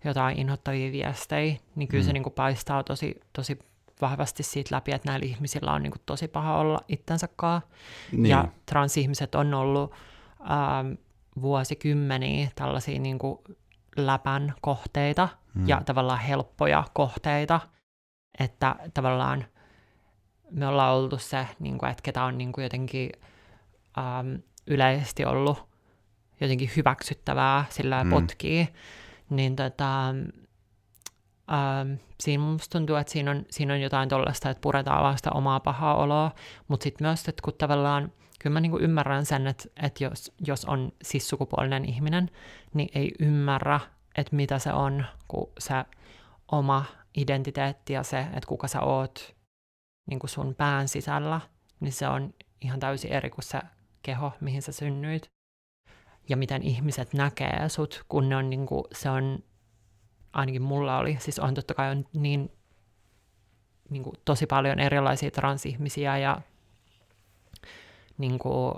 [0.04, 2.06] jotain inhottavia viestejä, niin kyllä mm.
[2.06, 3.58] se niin kuin paistaa tosi, tosi
[4.00, 7.62] vahvasti siitä läpi, että näillä ihmisillä on niin kuin tosi paha olla itsensäkaan.
[8.12, 8.26] Niin.
[8.26, 9.92] Ja transihmiset on ollut
[10.40, 10.92] ähm,
[11.40, 13.38] vuosikymmeniä tällaisia niin kuin
[13.96, 15.68] läpän kohteita mm.
[15.68, 17.60] ja tavallaan helppoja kohteita,
[18.38, 19.44] että tavallaan
[20.50, 23.10] me ollaan oltu se, niin kuin, että ketä on niin kuin jotenkin
[23.98, 24.34] ähm,
[24.66, 25.71] yleisesti ollut
[26.42, 28.10] jotenkin hyväksyttävää sillä mm.
[28.10, 28.68] potkii,
[29.30, 30.08] niin tota,
[31.52, 35.30] ähm, siinä musta tuntuu, että siinä on, siinä on jotain tuollaista, että puretaan vaan sitä
[35.30, 36.30] omaa pahaa oloa,
[36.68, 40.64] mutta sitten myös, että kun tavallaan, kyllä mä niinku ymmärrän sen, että, että jos, jos
[40.64, 42.30] on sissukupuolinen ihminen,
[42.74, 43.80] niin ei ymmärrä,
[44.16, 45.74] että mitä se on, kun se
[46.52, 46.84] oma
[47.16, 49.34] identiteetti ja se, että kuka sä oot
[50.10, 51.40] niin sun pään sisällä,
[51.80, 53.60] niin se on ihan täysin eri kuin se
[54.02, 55.32] keho, mihin sä synnyit.
[56.28, 59.38] Ja miten ihmiset näkee sut, kun ne on niin kuin, se on,
[60.32, 62.52] ainakin mulla oli, siis on totta kai on niin,
[63.90, 66.40] niin kuin, tosi paljon erilaisia transihmisiä ja
[68.18, 68.74] niin kuin,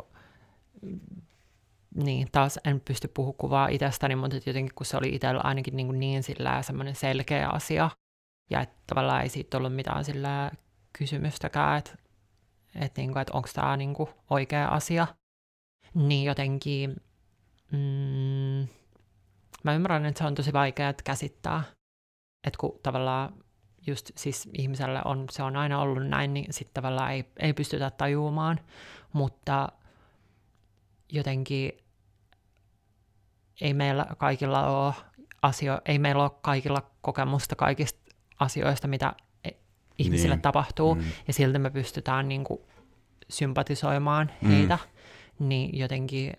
[1.95, 6.01] niin, taas en pysty puhumaan kuvaa itsestäni, mutta jotenkin kun se oli itsellä ainakin niin,
[6.01, 7.91] niin sillä semmoinen selkeä asia,
[8.51, 10.51] ja että tavallaan ei siitä ollut mitään sillä
[10.99, 11.91] kysymystäkään, että,
[12.75, 15.07] että, niin kuin, että onko tämä niin kuin oikea asia,
[15.95, 16.97] niin jotenkin
[17.73, 18.69] mm,
[19.63, 21.63] mä ymmärrän, että se on tosi vaikea käsittää,
[22.47, 23.33] että kun tavallaan
[23.87, 27.91] just siis ihmisellä on, se on aina ollut näin, niin sitten tavallaan ei, ei pystytä
[27.91, 28.61] tajuamaan,
[29.13, 29.69] mutta
[31.13, 31.73] jotenkin
[33.61, 34.95] ei meillä kaikilla ole
[35.43, 38.01] asio, ei meillä ole kaikilla kokemusta kaikista
[38.39, 39.51] asioista, mitä e,
[39.99, 40.43] ihmisille niin.
[40.43, 41.05] tapahtuu, mm.
[41.27, 42.61] ja silti me pystytään niin kuin,
[43.29, 44.49] sympatisoimaan mm.
[44.49, 44.79] heitä,
[45.39, 46.33] niin jotenkin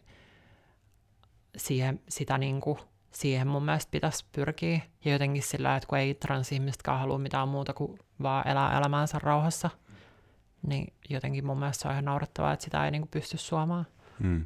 [1.57, 2.79] siihen, sitä niin kuin,
[3.11, 7.73] siihen mun mielestä pitäisi pyrkiä, ja jotenkin sillä, että kun ei transihmisetkään halua mitään muuta
[7.73, 9.69] kuin vaan elää elämäänsä rauhassa,
[10.67, 13.85] niin jotenkin mun mielestä se on ihan naurettavaa, että sitä ei niin kuin, pysty suomaan.
[14.19, 14.45] Mm.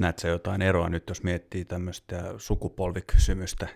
[0.00, 3.68] Näetkö jotain eroa nyt, jos miettii tämmöistä sukupolvikysymystä?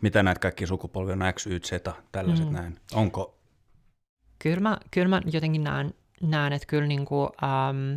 [0.00, 1.72] Mitä näet kaikki sukupolvia, on X, Y, Z,
[2.12, 2.52] tällaiset mm.
[2.52, 2.80] näin?
[2.92, 3.38] Onko?
[4.38, 7.94] Kyllä mä, kyllä mä jotenkin näen, näen että kyllä, niin kuin, ähm,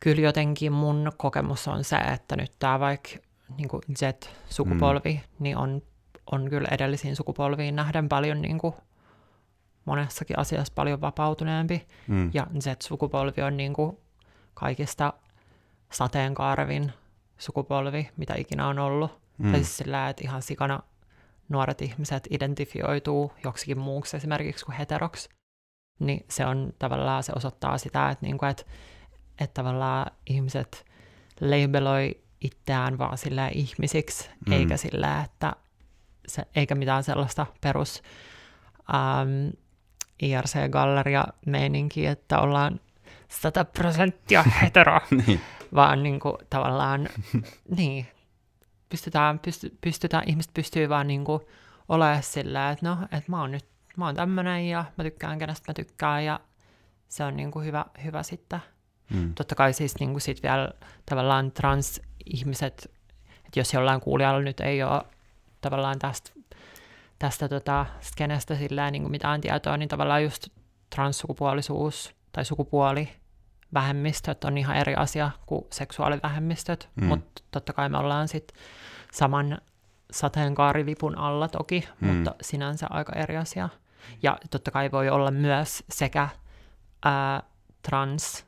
[0.00, 3.10] kyllä jotenkin mun kokemus on se, että nyt tämä vaikka
[3.56, 5.20] niin kuin Z-sukupolvi, mm.
[5.38, 5.82] niin on,
[6.32, 8.74] on kyllä edellisiin sukupolviin nähden paljon niin kuin,
[9.84, 11.86] monessakin asiassa paljon vapautuneempi.
[12.06, 12.30] Mm.
[12.34, 13.98] Ja Z-sukupolvi on niin kuin,
[14.54, 15.12] kaikista
[15.92, 16.92] sateenkaarevin
[17.38, 19.20] sukupolvi, mitä ikinä on ollut.
[19.38, 19.50] Mm.
[19.50, 20.80] Tai siis sillä, että ihan sikana
[21.48, 25.28] nuoret ihmiset identifioituu joksikin muuksi esimerkiksi kuin heteroksi.
[25.98, 28.62] Niin se on tavallaan, se osoittaa sitä, että, niinku, että,
[29.40, 30.84] että tavallaan ihmiset
[31.40, 34.52] labeloi itseään vaan sillä ihmisiksi, mm.
[34.52, 35.52] eikä sillä, että
[36.28, 38.02] se, eikä mitään sellaista perus
[38.78, 39.52] um,
[40.22, 42.80] IRC-galleria-meininkiä, että ollaan
[43.28, 45.40] 100 prosenttia hetero, niin.
[45.74, 47.08] vaan niin kuin, tavallaan,
[47.76, 48.06] niin,
[48.88, 51.40] pystytään, pysty, pystytään, ihmiset pystyy vaan niin kuin,
[51.88, 55.70] olemaan sillä, että no, että mä oon nyt, mä oon tämmönen ja mä tykkään kenestä
[55.70, 56.40] mä tykkään ja
[57.08, 58.60] se on niin kuin hyvä, hyvä sitten.
[59.10, 59.34] Mm.
[59.34, 60.70] Totta kai siis niin kuin sit vielä
[61.06, 62.90] tavallaan transihmiset,
[63.46, 65.02] että jos jollain kuulijalla nyt ei ole
[65.60, 66.30] tavallaan tästä,
[67.18, 70.48] tästä tota, skenestä sillä niin kuin mitään tietoa, niin tavallaan just
[70.90, 73.08] transsukupuolisuus tai sukupuoli
[73.74, 77.04] vähemmistöt on ihan eri asia kuin seksuaalivähemmistöt, mm.
[77.04, 78.58] mutta totta kai me ollaan sitten
[79.12, 79.58] saman
[80.10, 82.08] sateenkaarivipun alla toki, mm.
[82.08, 83.68] mutta sinänsä aika eri asia.
[84.22, 86.28] Ja totta kai voi olla myös sekä
[87.04, 87.42] ää,
[87.82, 88.46] trans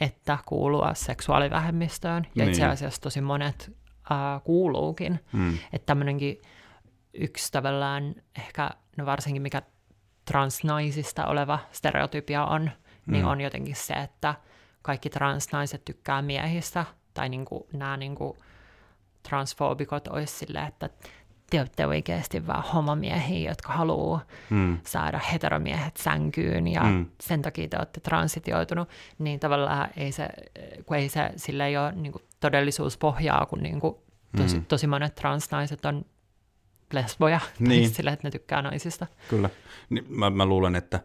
[0.00, 2.48] että kuulua seksuaalivähemmistöön, ja niin.
[2.48, 3.76] itse asiassa tosi monet
[4.10, 5.20] ää, kuuluukin.
[5.32, 5.58] Mm.
[5.72, 6.42] Että tämmöinenkin
[7.14, 9.62] yksi tavallaan ehkä, no varsinkin mikä
[10.24, 12.70] transnaisista oleva stereotypia on,
[13.06, 13.30] niin mm.
[13.30, 14.34] on jotenkin se, että
[14.82, 18.38] kaikki transnaiset tykkää miehistä, tai niin kuin, nämä niin kuin
[19.22, 20.90] transfoobikot olisi silleen, että
[21.50, 24.78] te olette oikeasti vaan homomiehiä, jotka haluaa Mm.
[24.86, 27.06] saada heteromiehet sänkyyn ja Mm.
[27.20, 30.28] sen takia te olette transitioitunut, niin tavallaan ei se,
[30.86, 33.94] kun ei se sille ei ole niin kuin todellisuuspohjaa, kun niin kuin
[34.36, 34.64] tosi, Mm.
[34.64, 36.04] tosi monet transnaiset on
[36.92, 37.68] lesboja, Niin.
[37.68, 37.90] niin.
[37.90, 39.06] sille, että ne tykkää naisista.
[39.30, 39.50] Kyllä.
[39.90, 41.00] Niin mä, mä luulen, että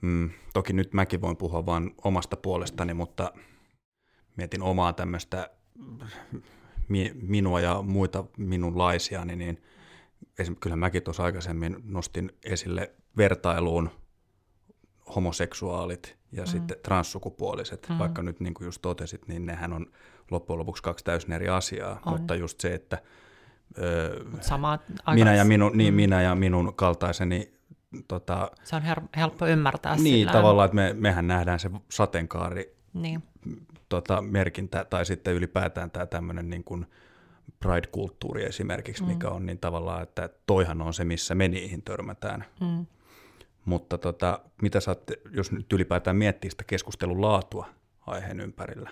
[0.00, 3.32] mm, toki nyt mäkin voin puhua vain omasta puolestani, mutta
[4.36, 5.50] mietin omaa tämmöistä
[6.88, 9.62] mi, minua ja muita minunlaisiani, niin
[10.38, 10.56] esim.
[10.60, 13.90] kyllä mäkin tuossa aikaisemmin nostin esille vertailuun
[15.14, 16.46] homoseksuaalit ja mm.
[16.46, 17.98] sitten transsukupuoliset, mm.
[17.98, 19.86] vaikka nyt niin kuin just totesit, niin nehän on
[20.30, 22.12] loppujen lopuksi kaksi täysin eri asiaa, On.
[22.12, 22.98] mutta just se, että
[23.78, 27.52] ö, Sama aika, minä ja, minun, niin, minä ja minun kaltaiseni
[28.08, 32.76] tota, Se on her- helppo ymmärtää niin, sillä tavallaan, että me, mehän nähdään se sateenkaari
[32.92, 33.22] Niin,
[33.92, 36.86] tota, merkintä, tai sitten ylipäätään tämä tämmöinen niin kuin
[37.60, 39.08] pride-kulttuuri esimerkiksi, mm.
[39.08, 42.44] mikä on niin tavallaan, että toihan on se, missä me niihin törmätään.
[42.60, 42.86] mm,
[43.64, 47.68] Mutta tota, mitä sä oot, jos nyt ylipäätään miettii sitä keskustelun laatua
[48.06, 48.90] aiheen ympärillä?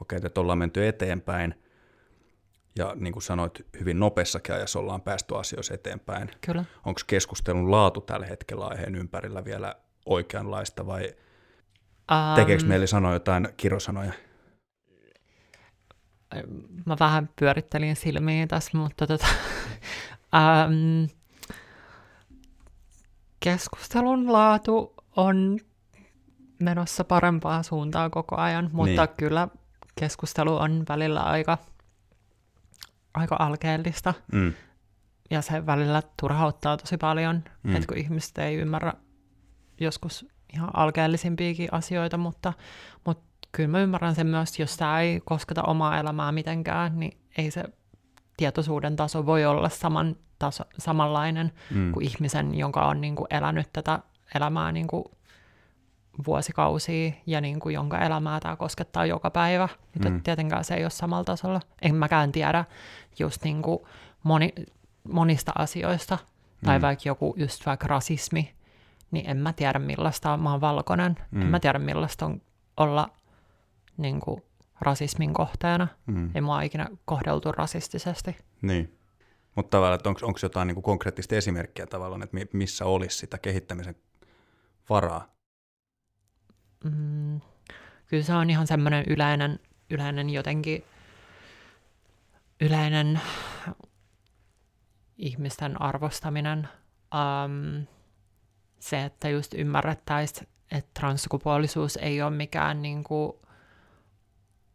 [0.00, 1.54] Okei, että ollaan menty eteenpäin,
[2.78, 6.30] ja niin kuin sanoit, hyvin nopeassakin ajassa ollaan päästy asioissa eteenpäin.
[6.40, 6.64] kyllä.
[6.84, 9.74] Onko keskustelun laatu tällä hetkellä aiheen ympärillä vielä
[10.06, 11.14] oikeanlaista vai
[12.12, 14.12] Um, tekeekö mieli sanoa jotain kirosanoja?
[16.86, 19.26] Mä vähän pyörittelin silmiä tässä, mutta tota,
[20.36, 21.04] ähm,
[23.40, 25.58] keskustelun laatu on
[26.60, 29.16] menossa parempaa suuntaa koko ajan, mutta Niin.
[29.16, 29.48] kyllä
[30.00, 31.58] keskustelu on välillä aika,
[33.14, 34.52] aika alkeellista Mm.
[35.30, 37.70] ja se välillä turhauttaa tosi paljon, Mm.
[37.70, 37.76] mm.
[37.76, 38.92] että kun ihmiset ei ymmärrä
[39.80, 42.52] joskus ihan alkeellisimpiakin asioita, mutta,
[43.06, 43.27] mutta
[43.58, 47.64] kyllä mä ymmärrän sen myös, jos tämä ei kosketa omaa elämää mitenkään, niin ei se
[48.36, 51.92] tietoisuuden taso voi olla saman taso, samanlainen Mm.
[51.92, 53.98] kuin ihmisen, jonka on niin kuin elänyt tätä
[54.34, 55.04] elämää niin kuin
[56.26, 59.68] vuosikausia ja niin kuin jonka elämää tämä koskettaa joka päivä.
[60.04, 60.22] Mm.
[60.22, 61.60] tietenkään se ei ole samalla tasolla.
[61.82, 62.64] En mäkään tiedä
[63.18, 63.78] just niin kuin
[64.22, 64.52] moni,
[65.12, 66.18] monista asioista,
[66.64, 66.82] tai Mm.
[66.82, 68.54] vaikka joku just vaikka rasismi,
[69.10, 71.42] niin en mä tiedä millaista on, mä oon valkoinen, mm.
[71.42, 72.40] en mä tiedä millaista on
[72.76, 73.08] olla
[73.98, 74.42] niin kuin
[74.80, 75.88] rasismin kohteena.
[76.06, 76.30] Mm.
[76.34, 78.36] Ei mua ikinä kohdeltu rasistisesti.
[78.62, 78.98] Niin.
[79.54, 83.38] Mutta tavallaan, että onko jotain niin kuin konkreettista esimerkkiä tavallaan, että mi- missä olisi sitä
[83.38, 83.94] kehittämisen
[84.90, 85.28] varaa?
[86.84, 87.40] Mm,
[88.06, 89.58] kyllä se on ihan semmoinen yleinen,
[89.90, 90.84] yleinen jotenkin
[92.60, 93.20] yleinen
[95.16, 96.68] ihmisten arvostaminen.
[97.14, 97.86] Um,
[98.80, 103.40] se, että just ymmärrettäisiin, että transsukupuolisuus ei ole mikään, niinku,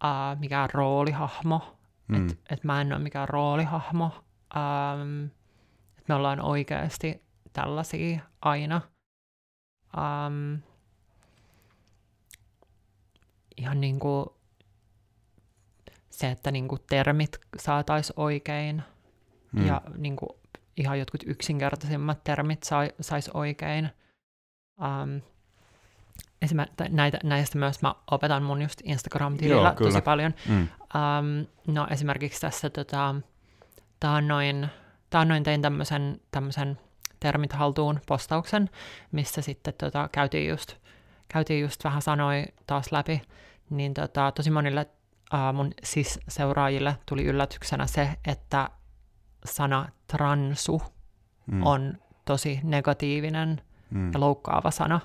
[0.04, 1.78] uh, mikään roolihahmo.
[2.08, 2.16] Mm.
[2.16, 4.06] Että et mä en ole mikään roolihahmo.
[4.56, 5.26] Um,
[5.98, 8.82] että me ollaan oikeasti tällaisia aina.
[9.98, 10.62] Um,
[13.58, 14.26] ihan niin kuin
[16.10, 18.84] se, että niin kuin termit saataisiin oikein
[19.54, 19.66] Mm.
[19.68, 20.30] ja niin kuin
[20.78, 23.90] ihan jotkut yksinkertaisimmat termit sai, sais oikein.
[24.80, 25.22] Um,
[26.44, 29.92] esimerkiksi näitä, näistä myös mä opetan mun just Joo, Instagram-tilillä kyllä.
[29.92, 30.34] tosi paljon.
[30.50, 30.62] Mm.
[30.62, 33.16] Um, no esimerkiksi tässä tota,
[34.00, 34.68] taannoin,
[35.10, 36.80] taannoin tein tämmöisen, tämmöisen
[37.20, 38.70] termit haltuun postauksen,
[39.12, 40.76] missä sitten tota, käytiin, just,
[41.28, 43.22] käytiin just vähän sanoi taas läpi,
[43.70, 44.88] niin tota, tosi monille
[45.34, 48.70] uh, mun sis-seuraajille tuli yllätyksenä se, että
[49.46, 50.82] sana transu
[51.46, 51.66] Mm.
[51.66, 54.14] on tosi negatiivinen Mm.
[54.14, 55.00] ja loukkaava sana.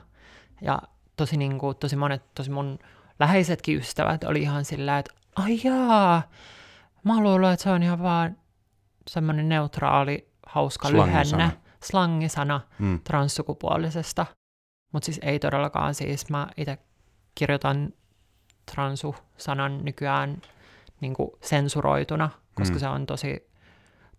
[0.61, 0.83] Ja
[1.19, 2.79] tosi, niin kuin, tosi monet, tosi mun
[3.21, 6.23] läheisetkin ystävät oli ihan sillä, että ai jaa,
[7.05, 8.37] mä luulen, että se on ihan vaan
[9.09, 11.43] semmoinen neutraali, hauska Slangisana.
[11.45, 13.01] lyhenne, slangisana Mm.
[13.01, 14.27] transsukupuolisesta.
[14.93, 16.79] Mutta siis ei todellakaan siis, mä itse
[17.35, 17.93] kirjoitan
[18.75, 20.43] transu-sanan nykyään
[21.01, 22.81] niin kuin sensuroituna, koska Mm.
[22.81, 23.51] se on tosi,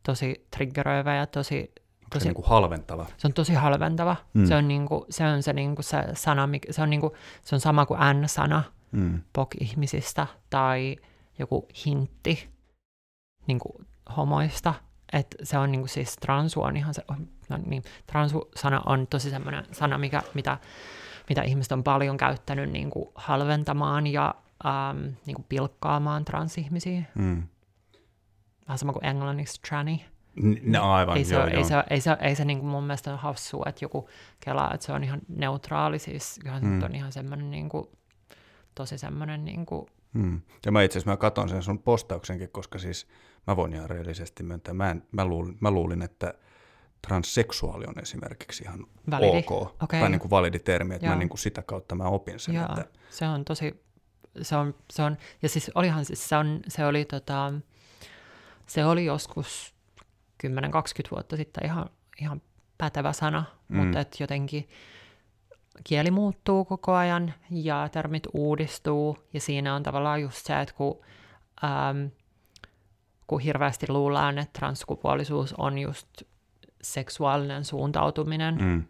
[0.04, 1.74] tosi triggeröivä ja tosi,
[2.10, 3.05] Onko se tosi niin kuin halventava?
[3.18, 4.16] se on tosi halventava.
[4.34, 4.45] Mm.
[4.45, 7.60] Se on, niinku, se, on se, niinku se sana, mikä- se on, niinku, se on
[7.62, 9.22] sama kuin N-sana Mm.
[9.34, 10.95] POK-ihmisistä tai
[11.39, 12.49] joku hintti
[13.47, 13.82] niinku
[14.18, 14.74] homoista.
[15.14, 17.03] Et se on niinku siis transu on ihan se,
[17.49, 20.57] no niin, transu-sana on tosi semmoinen sana, mikä, mitä,
[21.30, 24.36] mitä ihmiset on paljon käyttänyt niinku halventamaan ja
[24.66, 27.01] äm, niinku pilkkaamaan transihmisiä.
[27.16, 27.43] Mm.
[28.68, 29.97] Vähän sama kuin englanniksi tranny.
[30.44, 31.58] N- Ne aivan, ei se, joo, ole, joo.
[31.60, 34.10] ei se, ei se, ei se niin kuin mun mielestä ole hassua, että joku
[34.40, 36.70] kelaa, että se on ihan neutraali, siis kyllähän Mm.
[36.70, 36.84] mm.
[36.84, 37.88] on ihan semmoinen niin kuin,
[38.76, 40.42] tosi semmoinen niin kuin, Hmm.
[40.66, 43.08] Ja mä itse asiassa mä katon sen sun postauksenkin, koska siis
[43.48, 46.34] mä voin ihan reellisesti myöntää, mä, en, mä, luulin, mä luulin, että
[47.08, 49.38] transseksuaali on esimerkiksi ihan Validi.
[49.48, 50.00] ok, Okei.
[50.00, 52.66] tai niin kuin validi termi, että mä niin kuin sitä kautta mä opin sen, Joo,
[52.66, 53.84] että se on tosi,
[54.42, 57.54] se on, se on, ja siis olihan siis, se, on, se oli tota,
[58.68, 59.76] se oli joskus
[60.48, 60.48] 10-20
[61.12, 61.90] vuotta sitten ihan,
[62.22, 62.42] ihan
[62.78, 63.78] pätevä sana, Mm.
[63.78, 64.70] mutta et jotenkin
[65.84, 71.00] kieli muuttuu koko ajan ja termit uudistuu, ja siinä on tavallaan just se, että kun,
[71.64, 72.12] äm,
[73.28, 76.08] kun hirveästi luullaan, että transsukupuolisuus on just
[76.82, 78.84] seksuaalinen suuntautuminen, mm,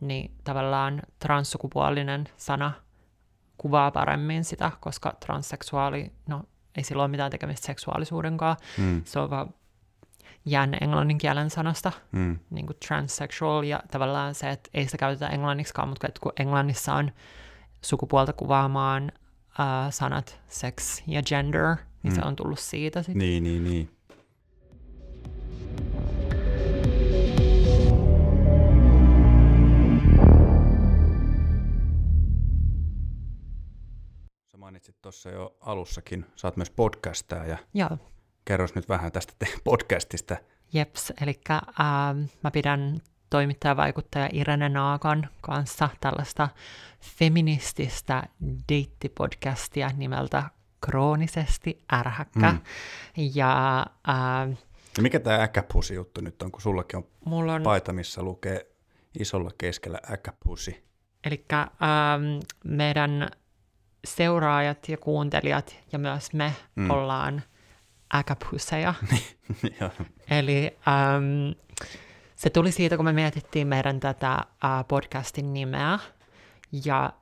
[0.00, 2.72] niin tavallaan transsukupuolinen sana
[3.58, 6.42] kuvaa paremmin sitä, koska transseksuaali, no
[6.76, 9.54] ei sillä ole mitään tekemistä seksuaalisuuden kanssa, mm, se on vaan
[10.44, 15.28] jään englannin kielen sanasta, mm, niin kuin transsexual, ja tavallaan se, että ei sitä käytetä
[15.28, 17.10] englanniksikaan, mutta että kun englannissa on
[17.82, 19.12] sukupuolta kuvaamaan
[19.60, 22.26] äh, sanat sex ja gender, niin se Mm.
[22.26, 23.18] on tullut siitä sitten.
[23.18, 23.90] niin, niin, niin.
[34.52, 37.98] Sä mainitsit tuossa jo alussakin, sä oot myös podcastaa ja Joo,
[38.44, 40.36] kerros nyt vähän tästä podcastista.
[40.72, 46.48] Jeps, eli ähm, mä pidän toimittaja-vaikuttaja Irene Naakan kanssa tällaista
[47.00, 48.22] feminististä
[48.68, 50.42] deittipodcastia nimeltä
[50.80, 52.52] Kroonisesti ärhäkkä.
[52.52, 52.60] Mm.
[53.34, 54.50] Ja ähm,
[54.96, 58.66] Ja mikä tämä äkäpusi juttu nyt on, kun sullakin on mulla on, paita, missä lukee
[59.18, 60.84] isolla keskellä äkäpusi.
[61.24, 63.30] eli ähm, meidän
[64.04, 66.90] seuraajat ja kuuntelijat ja myös me mm.
[66.90, 67.42] ollaan
[68.14, 68.94] äkäpusseja.
[69.80, 69.90] Joo.
[70.30, 71.54] Eli äm,
[72.36, 74.44] se tuli siitä, kun me mietittiin meidän tätä ä,
[74.88, 75.98] podcastin nimeä
[76.84, 77.12] ja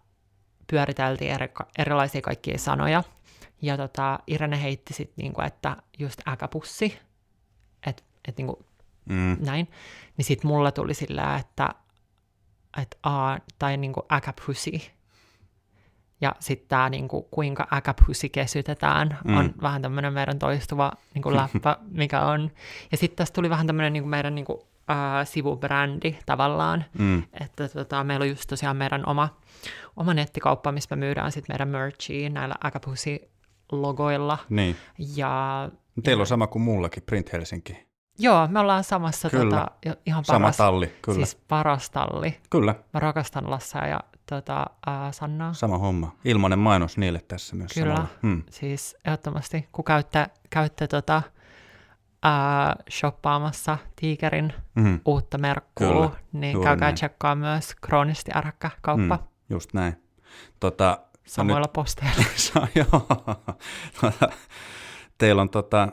[0.71, 3.03] pyöriteltiin eri, erilaisia kaikkia sanoja.
[3.63, 6.99] Ja tota, Irene heitti sitten, niinku, että just äkäpussi,
[7.87, 8.67] että et, niinku,
[9.05, 9.37] mm.
[9.41, 9.71] näin.
[10.17, 11.69] Niin sitten mulle tuli sillä, että
[12.83, 14.71] et, a, tai niinku äkäpussy.
[16.21, 19.37] Ja sitten tämä, niinku, kuinka äkäpussy kesytetään, Mm.
[19.37, 22.51] on vähän tämmöinen meidän toistuva niinku, läppä, mikä on.
[22.93, 26.85] Ja sitten tästä tuli vähän tämmöinen niinku, meidän niinku, ää, sivubrändi tavallaan.
[26.99, 27.23] Mm.
[27.41, 29.29] Että tota, meillä on just tosiaan meidän oma,
[29.97, 34.39] oma nettikauppa, missä me myydään sitten meidän merchia näillä äkäpussy-logoilla.
[34.49, 34.77] Niin.
[35.17, 35.69] Ja
[36.05, 37.87] Teillä on sama kuin mullakin, Print Helsinki.
[38.19, 39.57] joo, me ollaan samassa Kyllä.
[39.85, 41.17] tota, ihan Sama paras, talli, kyllä.
[41.27, 42.37] siis paras talli.
[42.51, 44.01] Kyllä, Mä rakastan Lassaa ja
[44.31, 45.53] tota, ää, Sannaa.
[45.53, 46.17] sama homma.
[46.25, 47.87] Ilmainen mainos niille tässä myös Kyllä.
[47.95, 48.09] samalla.
[48.23, 48.43] Hmm.
[48.51, 51.23] Siis ehdottomasti, kun käytte, käytte tota,
[52.23, 55.01] ää, shoppaamassa Tiikerin Mm.
[55.05, 59.23] uutta merkkua, Kyllä, niin juuri käykää tsekkaa myös kroonisti ärhäkkä kauppa Mm.
[59.51, 59.97] Just näin.
[60.61, 62.25] Tota, samoilla posteilla.
[62.37, 63.07] Sa- joo.
[65.19, 65.89] Teillä on tota,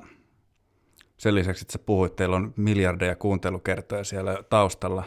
[1.17, 5.03] sen lisäksi, että sä puhuit, teillä on miljardeja kuuntelukertoja siellä taustalla,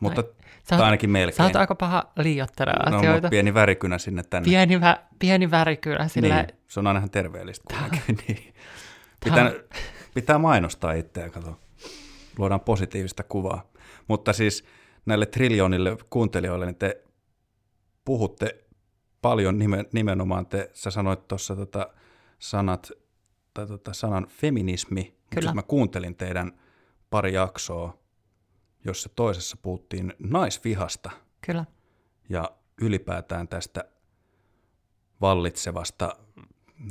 [0.00, 1.46] mutta Sä tai oot, ainakin sä melkein.
[1.46, 3.28] oot aika paha liiottelemaan no, asioita.
[3.28, 4.44] pieni värikynä sinne tänne.
[4.44, 8.18] Pieni, vä, pieni väri kyllä, sillä niin, se on aina ihan terveellistä kuitenkin.
[8.28, 8.54] niin.
[9.24, 9.52] pitää,
[10.14, 11.58] pitää mainostaa itseä, kato.
[12.38, 13.70] Luodaan positiivista kuvaa.
[14.08, 14.64] Mutta siis
[15.06, 17.04] näille triljoonille kuuntelijoille, niin te
[18.04, 18.64] puhutte
[19.22, 21.88] paljon nimen, nimenomaan, te, sä sanoit tuossa tota
[22.38, 22.92] sanat,
[23.54, 25.54] tai tota sanan feminismi, Kyllä.
[25.54, 26.52] mä kuuntelin teidän
[27.10, 27.98] pari jaksoa,
[28.84, 31.10] jossa toisessa puhuttiin naisvihasta
[31.40, 31.64] kyllä.
[32.28, 33.84] ja ylipäätään tästä
[35.20, 36.16] vallitsevasta,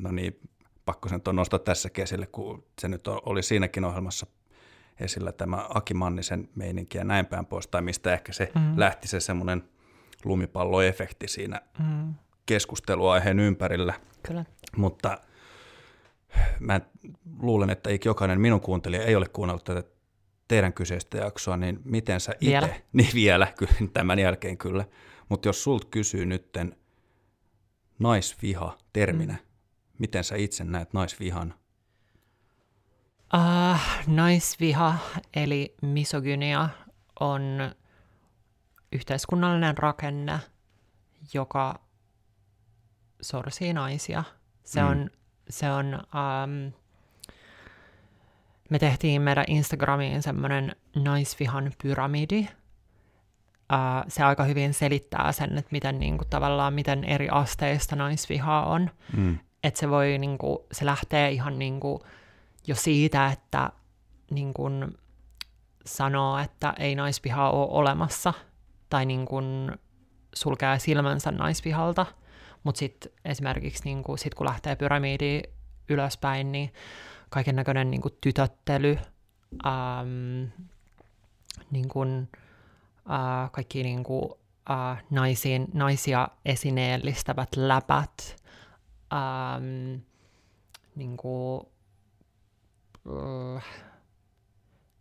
[0.02, 0.40] no niin,
[0.86, 4.28] pakko sen on nostaa tässäkin esille, kun se nyt oli siinäkin ohjelmassa
[5.00, 8.74] esillä tämä Aki Mannisen meininki ja näin päin pois, tai mistä ehkä se mm.
[8.80, 9.64] lähti se semmoinen
[10.26, 12.14] lumipalloefekti siinä Mm,
[12.46, 14.46] keskusteluaiheen ympärillä, kyllä.
[14.78, 15.18] mutta
[16.60, 16.82] mä
[17.40, 19.93] luulen, että jokainen minun kuuntelija ei ole kuunnellut tätä
[20.54, 22.68] teidän kyseistä jaksoa, niin miten sä itse, Vielä?
[22.94, 24.86] niin vielä, kyllä, tämän jälkeen kyllä,
[25.30, 26.76] mutta jos sulta kysyy nytten
[28.00, 29.40] naisviha terminä, mm.
[30.00, 31.54] miten sä itse näet naisvihan?
[33.34, 34.96] Uh, naisviha
[35.36, 36.70] eli misogynia
[37.20, 37.42] on
[38.92, 40.40] yhteiskunnallinen rakenne,
[41.34, 41.80] joka
[43.22, 44.24] sorsii naisia.
[44.64, 44.88] Se Mm.
[44.88, 45.10] on,
[45.50, 46.74] se on um,
[48.70, 52.48] me tehtiin meidän Instagramiin semmoinen naisvihan pyramidi.
[53.74, 58.90] Uh, se aika hyvin selittää sen, että miten niinku, tavallaan miten eri asteista naisvihaa on.
[59.18, 59.38] Mm.
[59.64, 62.00] Että se voi, niinku, se lähtee ihan niinku,
[62.68, 63.70] jo siitä, että
[64.32, 64.98] niin kun
[65.86, 68.34] sanoo, että ei naisvihaa ole olemassa,
[68.90, 69.78] tai niin kun
[70.36, 72.06] sulkee silmänsä naisvihalta,
[72.64, 75.42] Mutta sitten esimerkiksi niin kuin, sit kun lähtee pyramidi
[75.90, 76.74] ylöspäin, niin
[77.34, 78.98] kaiken näköinen niin kuin tytöttely,
[79.66, 80.44] ähm,
[81.72, 82.30] niin kuin,
[83.12, 84.30] äh, kaikki niin kuin,
[84.72, 88.36] äh, naisiin, naisia esineellistävät läpät,
[89.14, 90.02] ähm,
[90.96, 91.62] niin kuin,
[93.58, 93.66] äh,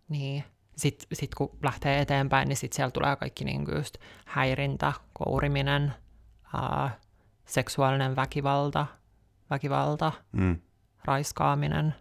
[0.08, 0.44] niin.
[0.76, 5.94] Sitten sit kun lähtee eteenpäin, niin sitten siellä tulee kaikki niin just häirintä, kouriminen,
[6.54, 6.96] äh,
[7.44, 8.86] seksuaalinen väkivalta,
[9.50, 10.60] väkivalta, Mm.
[11.04, 11.94] raiskaaminen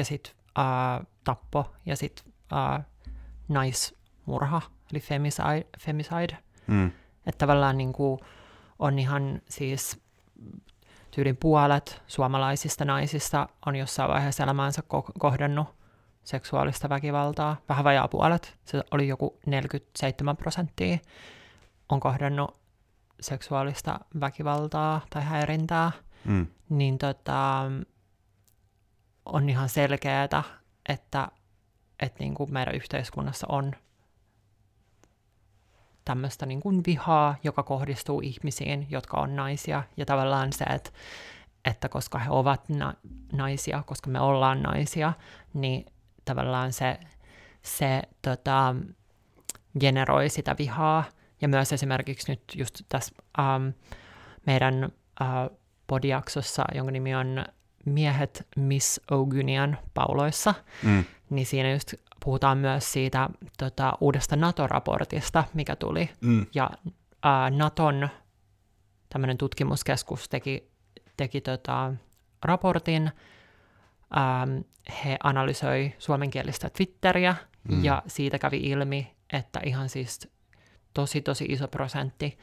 [0.00, 2.84] ja sitten äh, tappo ja sitten äh,
[3.48, 5.66] naismurha, eli femicide.
[5.78, 6.38] femicide.
[6.66, 6.90] Mm.
[7.26, 8.20] Että tavallaan niin kuin
[8.78, 10.00] on ihan siis
[11.10, 15.68] tyylin puolet suomalaisista naisista on jossain vaiheessa elämäänsä ko- kohdannut
[16.24, 17.56] seksuaalista väkivaltaa.
[17.68, 20.98] Vähän vajaa puolet, se oli joku 47 prosenttia,
[21.88, 22.60] on kohdannut
[23.20, 25.92] seksuaalista väkivaltaa tai häirintää.
[26.24, 26.46] Mm.
[26.68, 27.64] Niin tota,
[29.26, 30.44] on ihan selkeää, että,
[30.88, 33.72] että niin kuin meidän yhteiskunnassa on
[36.04, 39.82] tämmöistä niin kuin vihaa, joka kohdistuu ihmisiin, jotka on naisia.
[39.96, 40.90] Ja tavallaan se, että,
[41.64, 42.94] että koska he ovat na-
[43.32, 45.12] naisia, koska me ollaan naisia,
[45.54, 45.86] niin
[46.24, 47.00] tavallaan se,
[47.62, 48.76] se tota,
[49.80, 51.04] generoi sitä vihaa.
[51.40, 53.72] Ja myös esimerkiksi nyt just tässä um,
[54.46, 54.84] meidän
[55.20, 57.44] uh, podiaksossa, jonka nimi on
[57.84, 61.04] Miehet Miss Ogynian pauloissa, Mm.
[61.30, 63.28] niin siinä just puhutaan myös siitä
[63.58, 66.10] tota, uudesta NATO-raportista, mikä tuli.
[66.20, 66.46] Mm.
[66.54, 66.70] Ja
[67.22, 68.08] ää, Naton
[69.08, 70.70] tämmöinen tutkimuskeskus teki,
[71.16, 71.92] teki tota,
[72.44, 73.10] raportin.
[74.16, 74.58] Ähm,
[75.04, 77.34] he analysoi suomenkielistä Twitteriä,
[77.68, 77.84] mm.
[77.84, 80.28] ja siitä kävi ilmi, että ihan siis
[80.94, 82.38] tosi tosi iso prosentti,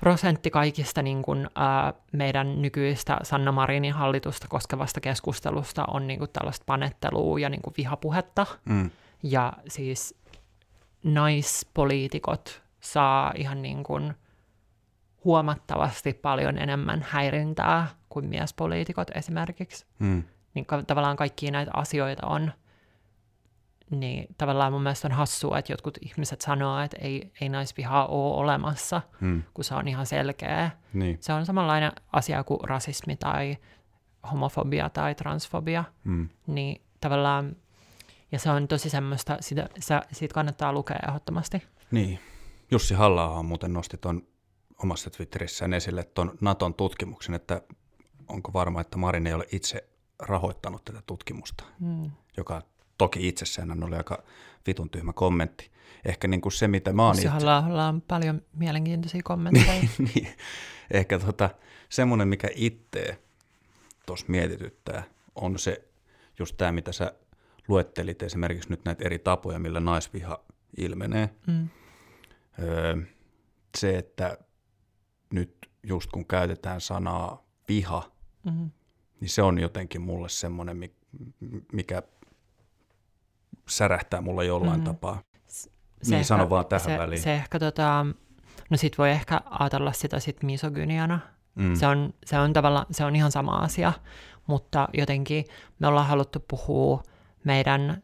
[0.00, 6.28] prosentti kaikista niin kun, ää, meidän nykyistä Sanna Marinin hallitusta koskevasta keskustelusta on niin kun,
[6.32, 8.46] tällaista panettelua ja niin kun, vihapuhetta.
[8.64, 8.90] Mm.
[9.22, 10.14] Ja siis
[11.04, 14.14] naispoliitikot saa ihan niin kuin
[15.24, 19.86] huomattavasti paljon enemmän häirintää kuin miespoliitikot esimerkiksi.
[19.98, 20.22] Mm.
[20.54, 22.52] Niin ka- tavallaan kaikkia näitä asioita on.
[23.90, 28.36] Niin tavallaan mun mielestä on hassua, että jotkut ihmiset sanoo, että ei, ei naisvihaa ole
[28.36, 29.42] olemassa, Mm.
[29.54, 30.70] kun se on ihan selkeä.
[30.92, 31.18] Niin.
[31.20, 33.56] Se on samanlainen asia kuin rasismi tai
[34.30, 36.28] homofobia tai transfobia Mm.
[36.46, 37.56] niin tavallaan,
[38.32, 41.62] ja se on tosi semmoista, sitä, sitä, siitä kannattaa lukea ehdottomasti.
[41.90, 42.18] Niin.
[42.70, 44.22] Jussi halla muuten nosti tuon
[44.82, 47.62] omassa Twitterissään esille tuon Naton tutkimuksen, että
[48.28, 49.88] onko varma, että Marin ei ole itse
[50.18, 52.10] rahoittanut tätä tutkimusta, Mm.
[52.36, 52.62] joka
[53.00, 54.22] toki itsessään oli aika
[54.66, 55.70] vitun tyhmä kommentti.
[56.04, 57.28] Ehkä niin kuin se, mitä mä oon itse...
[57.28, 59.82] halla on paljon mielenkiintoisia kommentteja.
[60.14, 60.28] niin,
[60.90, 61.50] ehkä tota,
[61.88, 63.18] semmoinen, mikä itse
[64.06, 65.02] tuossa mietityttää,
[65.34, 65.84] on se
[66.38, 67.14] just tämä, mitä sä
[67.68, 70.44] luettelit esimerkiksi nyt näitä eri tapoja, millä naisviha
[70.76, 71.30] ilmenee.
[71.46, 71.68] mm.
[72.62, 72.96] Öö,
[73.78, 74.38] se, että
[75.32, 78.10] nyt just kun käytetään sanaa viha,
[78.44, 78.70] Mm.
[79.20, 80.94] niin se on jotenkin mulle semmoinen, mi-
[81.72, 82.02] mikä
[83.70, 84.84] särähtää mulle jollain Mhm.
[84.86, 85.20] tapaa.
[86.02, 87.22] Se Niin, sano vaan tähän se, väliin.
[87.22, 88.06] Se ehkä tota,
[88.70, 91.18] no sit voi ehkä ajatella sitä sit misogyniana.
[91.54, 91.74] Mm.
[91.74, 93.92] Se, on, se on tavallaan, se on ihan sama asia,
[94.46, 95.44] mutta jotenkin
[95.78, 97.02] me ollaan haluttu puhua
[97.44, 98.02] meidän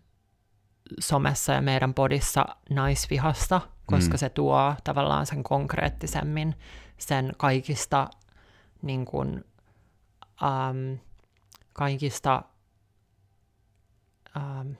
[1.00, 4.18] somessa ja meidän podissa naisvihasta, koska Mm.
[4.18, 6.54] se tuo tavallaan sen konkreettisemmin
[6.98, 8.08] sen kaikista
[8.82, 9.44] niin kuin,
[10.42, 10.98] um,
[11.72, 12.42] kaikista
[14.36, 14.74] um,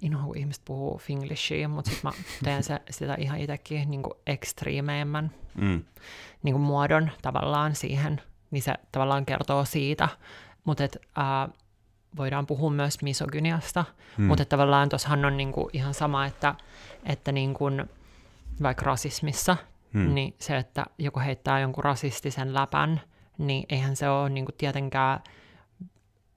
[0.00, 5.30] inhoa, kun ihmiset puhuu finglishia, mutta sitten mä teen se, sitä ihan itsekin niin ekstriimeimmän
[5.54, 5.82] Mm.
[6.42, 10.08] niin kuin muodon tavallaan siihen, niin se tavallaan kertoo siitä,
[10.64, 11.48] mutta et, ää,
[12.16, 13.84] voidaan puhua myös misogyniasta,
[14.18, 14.24] Mm.
[14.24, 16.54] mutta tavallaan tuossahan on niin kuin ihan sama, että,
[17.04, 17.84] että niin kuin,
[18.62, 19.56] vaikka rasismissa,
[19.92, 20.14] mm.
[20.14, 23.00] niin se, että joku heittää jonkun rasistisen läpän,
[23.38, 25.20] niin eihän se ole niin kuin tietenkään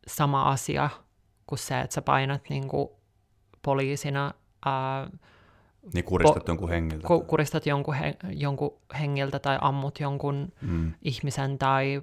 [0.08, 0.90] sama asia
[1.54, 2.90] kuin se, että sä painat niin kuin
[3.62, 4.32] poliisina
[4.66, 5.08] ää,
[5.94, 7.08] Niin kuristat jonkun hengiltä.
[7.08, 10.94] ku- kuristat jonkun, he, jonkun hengiltä tai ammut jonkun mm.
[11.02, 12.02] ihmisen tai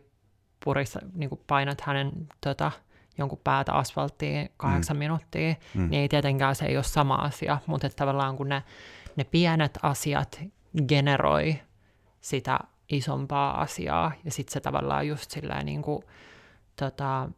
[0.65, 2.73] purista, niin kuin painat hänen tota,
[3.19, 4.99] jonkun päätä asfalttiin kahdeksan mm.
[4.99, 5.91] minuuttia, Mm.
[5.91, 8.63] niin ei tietenkään se ei ole sama asia, mutta että tavallaan kun ne,
[9.17, 10.41] ne pienet asiat
[10.89, 11.61] generoi
[12.21, 12.59] sitä
[12.93, 16.03] isompaa asiaa, ja sitten se tavallaan just silleen niin kuin,
[16.77, 17.29] tota,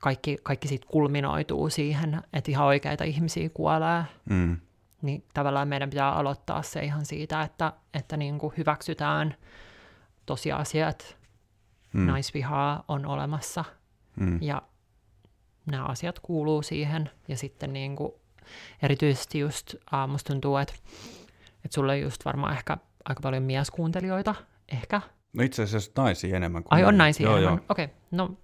[0.00, 4.56] kaikki, kaikki siitä kulminoituu siihen, että ihan oikeita ihmisiä kuolee, Mm.
[5.02, 9.34] niin tavallaan meidän pitää aloittaa se ihan siitä, että, että niin kuin hyväksytään
[10.26, 11.04] tosiasia, että
[11.92, 12.06] Mm.
[12.06, 13.64] naisvihaa on olemassa
[14.16, 14.38] Mm.
[14.42, 14.62] ja
[15.66, 17.10] nämä asiat kuuluu siihen.
[17.28, 18.12] Ja sitten niin kuin,
[18.82, 20.74] erityisesti just uh, musta tuntuu, että,
[21.64, 24.34] että sulle on just varmaan ehkä aika paljon mieskuuntelijoita,
[24.68, 25.00] ehkä.
[25.32, 27.60] No itse asiassa naisia enemmän kuin Ai on naisia joo, enemmän?
[27.68, 28.36] Okei, okay, no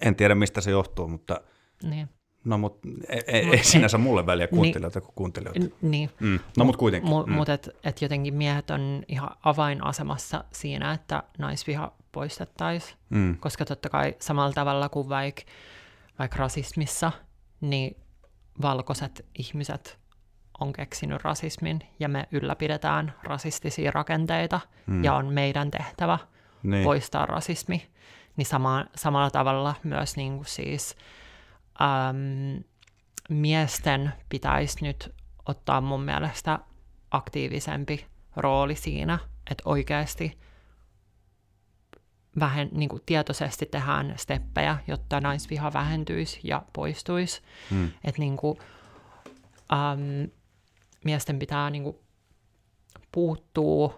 [0.00, 1.40] En tiedä mistä se johtuu, mutta
[1.82, 2.08] niin.
[2.44, 2.78] no mut
[3.08, 5.76] ei, ei, Mut ei ei- sinänsä mulle väliä kuuntelijoita kuin kuuntelijoita.
[5.82, 6.10] Niin.
[6.20, 6.38] Mm.
[6.56, 7.10] No mut kuitenkin.
[7.12, 7.32] Mu- mm.
[7.32, 12.96] Mutta et, et jotenkin miehet on ihan avainasemassa siinä, että naisviha poistettaisiin.
[13.10, 13.36] Mm.
[13.40, 15.42] Koska totta kai samalla tavalla kuin vaikka
[16.18, 17.12] vaik rasismissa,
[17.60, 17.96] niin
[18.62, 19.98] valkoiset ihmiset
[20.60, 25.04] on keksinyt rasismin ja me ylläpidetään rasistisia rakenteita Mm.
[25.04, 26.18] ja on meidän tehtävä
[26.62, 26.84] niin.
[26.84, 27.82] poistaa rasismi,
[28.36, 30.96] niin sama, samalla tavalla myös niin kuin siis
[31.80, 32.64] äm,
[33.28, 35.14] miesten pitäisi nyt
[35.48, 36.58] ottaa mun mielestä
[37.10, 38.06] aktiivisempi
[38.36, 39.18] rooli siinä,
[39.50, 40.38] että oikeasti
[42.40, 47.42] vähän niin kuin tietoisesti tehdään steppejä, jotta naisviha vähentyisi ja poistuisi.
[47.70, 47.90] Mm.
[48.04, 48.58] Että niin kuin,
[49.72, 50.30] äm,
[51.04, 51.96] miesten pitää niin kuin
[53.12, 53.94] puuttuu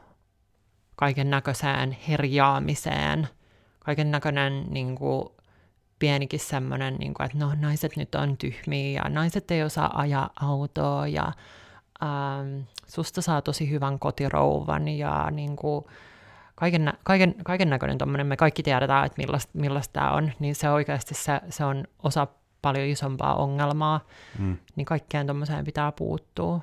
[0.97, 3.28] kaiken näköiseen herjaamiseen,
[3.89, 5.28] kaiken näköinen niin kuin,
[5.99, 10.30] pienikin semmoinen, niin kuin, että no naiset nyt on tyhmiä ja naiset ei osaa ajaa
[10.41, 11.32] autoa ja
[12.03, 15.84] ähm, susta saa tosi hyvän kotirouvan ja niin kuin,
[16.55, 20.70] kaiken, kaiken, kaiken näköinen tommonen, me kaikki tiedetään, että millaista, millaista tämä on, niin se
[20.70, 22.26] oikeasti se, se on osa
[22.62, 24.01] paljon isompaa ongelmaa,
[24.39, 24.57] Mm.
[24.76, 26.61] niin kaikkeen tuommoiseen pitää puuttua.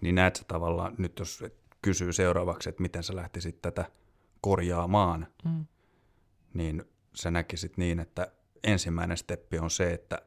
[0.00, 1.44] Niin näet sä tavallaan, nyt jos
[1.82, 3.84] kysyy seuraavaksi, että miten sä lähtisit tätä
[4.40, 5.64] korjaamaan, Mm.
[6.54, 6.84] Niin
[7.14, 8.32] sä näkisit niin, että
[8.64, 10.18] ensimmäinen steppi on se, että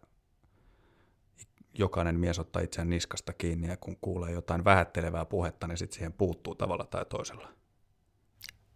[1.74, 6.14] jokainen mies ottaa itseään niskasta kiinni ja kun kuulee jotain vähättelevää puhetta, niin sitten siihen
[6.14, 7.50] puuttuu tavalla tai toisella.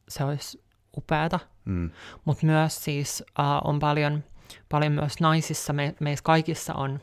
[0.09, 0.63] Se olisi
[0.97, 1.39] upeata.
[1.65, 1.91] Mm.
[2.25, 4.23] Mutta myös siis uh, on paljon,
[4.69, 6.99] paljon myös naisissa, me, meissä kaikissa on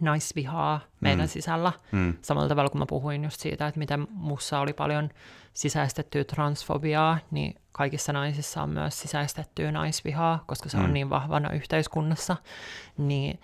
[0.00, 1.28] naisvihaa meidän Mm.
[1.28, 1.72] sisällä.
[1.92, 2.14] Mm.
[2.22, 5.10] Samalla tavalla kuin mä puhuin just siitä, että miten mussa oli paljon
[5.54, 10.84] sisäistettyä transfobiaa, niin kaikissa naisissa on myös sisäistettyä naisvihaa, koska se Mm.
[10.84, 12.36] on niin vahvana yhteiskunnassa.
[12.98, 13.40] Niin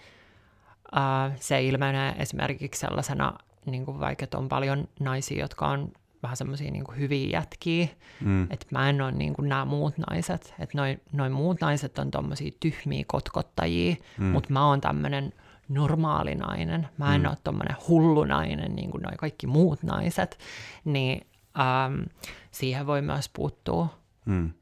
[0.97, 3.33] uh, se ilmenee esimerkiksi sellaisena,
[3.67, 5.93] niin kuin vaikka on paljon naisia, jotka on
[6.23, 7.89] vähän semmoisia niin hyviä jätkiä,
[8.21, 8.43] Mm.
[8.51, 12.11] että mä en ole niin kuin nämä muut naiset, että noin noi muut naiset on
[12.11, 14.25] tommosia tyhmiä kotkottajia, mm.
[14.25, 15.33] mutta mä oon tämmöinen
[15.69, 17.27] normaali nainen, mä en Mm.
[17.29, 20.39] ole tommonen hullu nainen, niin kuin noi kaikki muut naiset,
[20.85, 21.27] niin
[21.61, 22.03] ähm,
[22.51, 23.89] siihen voi myös puuttua.
[24.25, 24.53] Mm.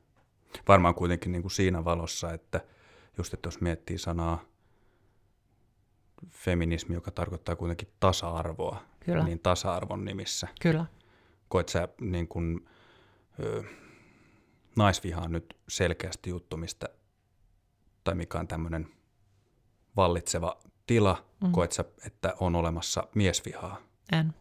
[0.68, 2.60] Varmaan kuitenkin niin kuin siinä valossa, että
[3.18, 4.44] just että jos miettii sanaa
[6.30, 10.48] feminismi, joka tarkoittaa kuitenkin tasa-arvoa, Kyllä, niin tasa-arvon nimissä.
[10.60, 10.86] kyllä.
[11.48, 12.68] Koet sä niin kuin,
[13.40, 13.62] ö,
[14.76, 16.88] naisviha on nyt selkeästi juttu, mistä,
[18.04, 18.88] tai mikä on tämmöinen
[19.96, 21.52] vallitseva tila, mm.
[21.52, 23.76] Koet sä, että on olemassa miesvihaa?
[24.12, 24.34] En.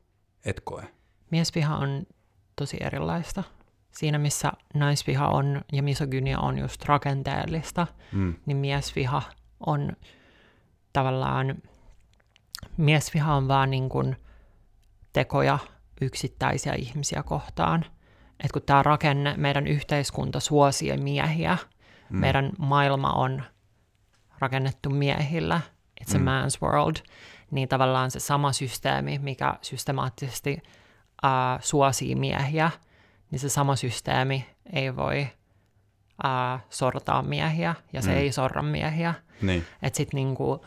[0.45, 0.83] Et koe.
[1.31, 2.03] Miesviha on
[2.55, 3.43] tosi erilaista.
[3.91, 8.35] Siinä, missä naisviha on ja misogynia on just rakenteellista, Mm.
[8.45, 9.21] niin miesviha
[9.65, 9.91] on
[10.93, 11.61] tavallaan,
[12.77, 14.15] miesviha on vaan niin kuin
[15.13, 15.59] tekoja
[16.01, 17.85] yksittäisiä ihmisiä kohtaan.
[18.43, 21.57] Et kun tämä rakenne, meidän yhteiskunta suosii miehiä,
[22.09, 22.17] mm.
[22.17, 23.43] meidän maailma on
[24.39, 25.61] rakennettu miehillä,
[26.01, 26.27] it's Mm.
[26.27, 26.95] a man's world,
[27.51, 30.61] niin tavallaan se sama systeemi, mikä systemaattisesti
[31.25, 32.71] uh, suosii miehiä,
[33.31, 35.27] niin se sama systeemi ei voi
[36.23, 38.17] uh, sortaa miehiä, ja se Mm.
[38.17, 39.13] ei sorra miehiä.
[39.41, 39.65] Niin.
[39.81, 40.65] Että sitten niinku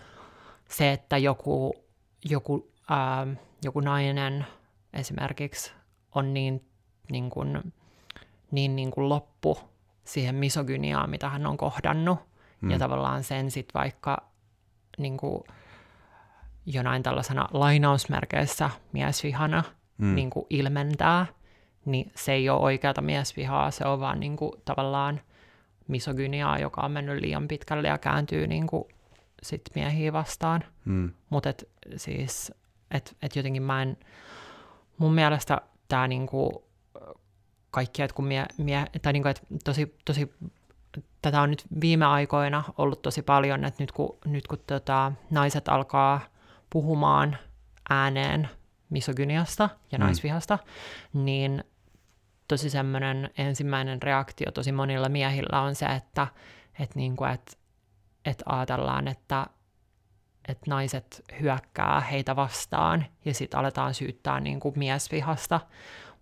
[0.68, 1.74] se, että joku,
[2.24, 3.26] joku, ää,
[3.64, 4.46] joku nainen
[4.92, 5.72] esimerkiksi
[6.14, 6.64] on niin,
[7.10, 7.72] niin, kuin,
[8.50, 9.58] niin, niin kuin loppu
[10.04, 12.18] siihen misogyniaan, mitä hän on kohdannut,
[12.60, 12.70] mm.
[12.70, 14.18] ja tavallaan sen sitten vaikka
[14.98, 15.44] niin kuin,
[16.66, 19.62] jonain tällaisena lainausmerkeissä miesvihana
[19.98, 20.14] Mm.
[20.14, 21.26] niin kuin ilmentää,
[21.84, 25.20] niin se ei ole oikeata miesvihaa, se on vaan niin kuin, tavallaan
[25.88, 28.84] misogyniaa, joka on mennyt liian pitkälle ja kääntyy niin kuin,
[29.42, 30.64] sit miehiä vastaan.
[30.84, 31.10] Mm.
[31.30, 32.52] Mutta et, siis,
[32.90, 33.96] et, et jotenkin mä en,
[34.98, 36.64] mun mielestä tämä niinku,
[37.70, 40.32] kaikki, että kun mie, mie, tai niinku, et tosi, tosi,
[41.22, 45.68] tätä on nyt viime aikoina ollut tosi paljon, että nyt kun, nyt kun tota, naiset
[45.68, 46.20] alkaa
[46.70, 47.36] puhumaan
[47.90, 48.48] ääneen
[48.90, 50.04] misogyniasta ja Mm.
[50.04, 50.58] naisvihasta,
[51.12, 51.64] niin
[52.48, 56.26] tosi semmoinen ensimmäinen reaktio tosi monilla miehillä on se, että
[56.78, 57.58] et niinku, et,
[58.24, 59.46] et ajatellaan, että
[60.48, 65.60] et naiset hyökkää heitä vastaan ja sitten aletaan syyttää niinku miesvihasta.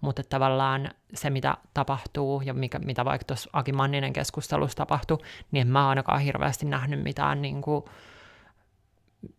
[0.02, 5.18] Mutta tavallaan se, mitä tapahtuu ja mikä, mitä vaikka tuossa Aki Manninen keskustelussa tapahtui,
[5.50, 7.84] niin en mä ainakaan hirveästi nähnyt mitään, niin kuin,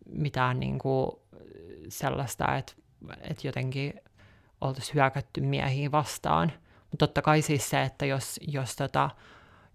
[0.06, 1.10] mitään niin kuin
[1.88, 2.72] sellaista, että,
[3.20, 4.00] että jotenkin
[4.60, 6.52] oltaisiin hyökätty miehiä vastaan.
[6.90, 9.10] Mutta totta kai siis se, että jos, jos tota,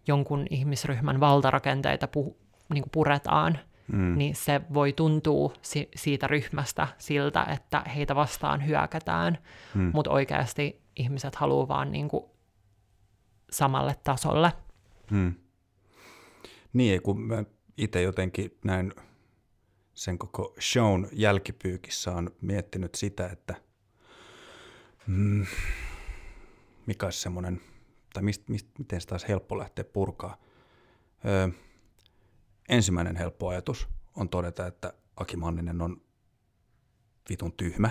[0.07, 2.37] jonkun ihmisryhmän valtarakenteita pu,
[2.69, 3.59] niin kuin puretaan,
[3.91, 4.17] mm.
[4.17, 9.37] niin se voi tuntua si- siitä ryhmästä siltä, että heitä vastaan hyökätään,
[9.75, 9.91] mm.
[9.93, 12.25] mutta oikeasti ihmiset haluaa vaan niin kuin
[13.51, 14.53] samalle tasolle.
[15.11, 15.33] Mm.
[16.73, 17.43] Niin, kun mä
[17.77, 18.93] itse jotenkin näin
[19.93, 23.55] sen koko shown jälkipyykissä on miettinyt sitä, että
[25.07, 25.45] mm,
[26.85, 27.61] mikä olisi semmoinen,
[28.13, 30.37] tai mist, mist, miten sitä olisi helppo lähteä purkaa.
[31.25, 31.49] Öö,
[32.69, 36.01] ensimmäinen helppo ajatus on todeta, että Aki Manninen on
[37.29, 37.89] vitun tyhmä.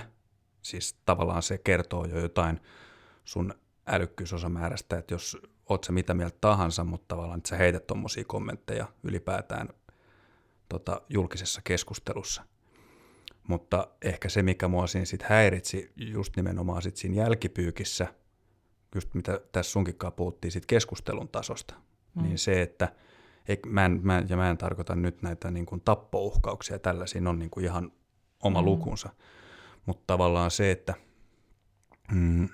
[0.63, 2.61] Siis tavallaan se kertoo jo jotain
[3.25, 3.55] sun
[3.87, 5.37] älykkyysosamäärästä, että jos
[5.69, 9.69] oot sä mitä mieltä tahansa, mutta tavallaan että sä heität tuommoisia kommentteja ylipäätään
[10.69, 12.43] tota, julkisessa keskustelussa.
[13.49, 18.15] Mutta ehkä se, mikä mua siinä sit häiritsi just nimenomaan sit siinä jälkipyykissä,
[18.95, 21.75] just mitä tässä sunkinkaan puhuttiin sit keskustelun tasosta,
[22.15, 22.23] mm.
[22.23, 22.93] niin se, että–
[23.49, 27.29] ei, mä en, mä, ja mä en tarkoita nyt näitä niin kuin tappouhkauksia ja tällaisia,
[27.29, 27.93] on niin kuin ihan
[28.43, 28.65] oma mm.
[28.65, 29.11] lukunsa.
[29.87, 30.95] Mutta tavallaan se, että
[32.13, 32.49] mm,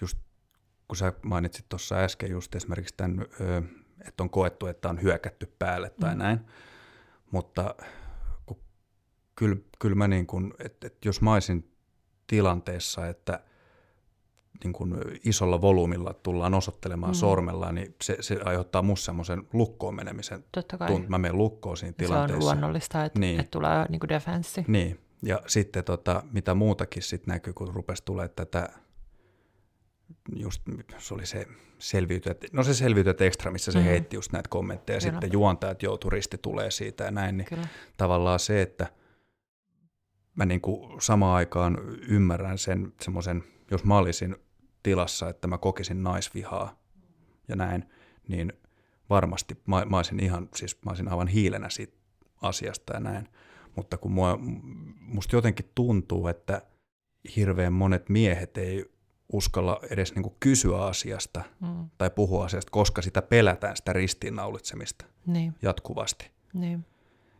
[0.00, 0.18] just
[0.88, 3.62] kun sä mainitsit tuossa äsken just esimerkiksi tämän, ö,
[4.08, 6.18] että on koettu, että on hyökätty päälle tai mm.
[6.18, 6.40] näin,
[7.30, 7.74] mutta
[9.36, 11.70] kyllä, kyllä mä niin kuin, että, että jos mä olisin
[12.26, 13.40] tilanteessa, että
[14.64, 14.94] niin kuin
[15.24, 17.16] isolla volyymilla tullaan osoittelemaan mm.
[17.16, 20.44] sormella, niin se, se aiheuttaa musta semmoisen lukkoon menemisen.
[20.52, 20.88] Totta kai.
[20.88, 22.40] Tunt, mä menen lukkoon siinä tilanteessa.
[22.40, 23.40] Se on luonnollista, että, niin.
[23.40, 24.64] että tulee niin kuin defenssi.
[24.68, 28.68] Niin, ja sitten tota, mitä muutakin sitten näkyy, kun rupesi tulee tätä,
[30.36, 30.62] just
[30.98, 31.46] se oli se
[31.78, 33.84] selviytyjät, no se selviytyjät ekstra, missä se mm.
[33.84, 37.66] heitti just näitä kommentteja, ja sitten juontajat joutuu risti tulee siitä ja näin, niin Kyllä.
[37.96, 38.86] tavallaan se, että
[40.34, 44.36] mä niin kuin samaan aikaan ymmärrän sen semmoisen, jos mä olisin
[44.82, 46.80] tilassa, että mä kokisin naisvihaa
[47.48, 47.84] ja näin,
[48.28, 48.52] niin
[49.10, 51.96] varmasti mä, mä olisin ihan, siis mä olisin aivan hiilenä siitä
[52.42, 53.28] asiasta ja näin.
[53.76, 54.38] Mutta kun mua,
[55.00, 56.62] musta jotenkin tuntuu, että
[57.36, 58.84] hirveän monet miehet ei
[59.32, 61.90] uskalla edes niin kysyä asiasta mm.
[61.98, 65.54] tai puhua asiasta, koska sitä pelätään, sitä ristiinnaulitsemista niin.
[65.62, 66.30] jatkuvasti.
[66.52, 66.86] Niin.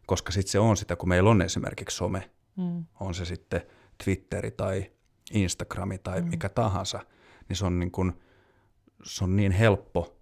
[0.06, 2.84] Koska sitten se on sitä, kun meillä on esimerkiksi some, mm.
[3.00, 3.62] on se sitten
[4.04, 4.90] Twitteri tai
[5.32, 6.28] Instagrami tai mm.
[6.28, 7.00] mikä tahansa–
[7.50, 8.12] niin se on niin, kuin,
[9.02, 10.16] se on niin helppo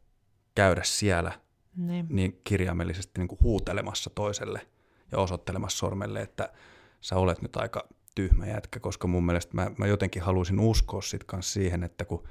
[0.54, 1.32] käydä siellä
[1.76, 4.66] niin, niin kirjaimellisesti niin kuin huutelemassa toiselle
[5.12, 6.52] ja osoittelemassa sormelle, että
[7.00, 11.24] sä olet nyt aika tyhmä jätkä, koska mun mielestä mä, mä jotenkin haluaisin uskoa sit
[11.40, 12.24] siihen, että kun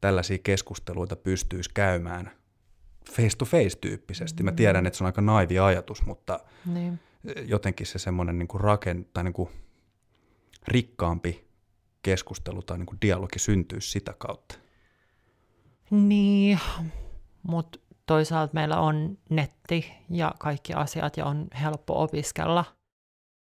[0.00, 2.30] tällaisia keskusteluita pystyisi käymään
[3.10, 4.42] face to face tyyppisesti.
[4.42, 4.56] Mä mm.
[4.56, 7.00] tiedän, että se on aika naivi ajatus, mutta niin.
[7.44, 9.48] jotenkin se semmoinen niin raken, tai niin kuin
[10.68, 11.44] rikkaampi
[12.02, 14.54] keskustelu tai niin kuin dialogi syntyisi sitä kautta.
[15.90, 16.60] Niin,
[17.42, 22.64] mutta toisaalta meillä on netti ja kaikki asiat ja on helppo opiskella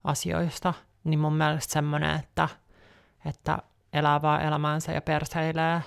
[0.03, 2.49] asioista, niin mun mielestä semmoinen, että,
[3.25, 3.57] että
[3.93, 5.81] elää vaan elämäänsä ja perseilee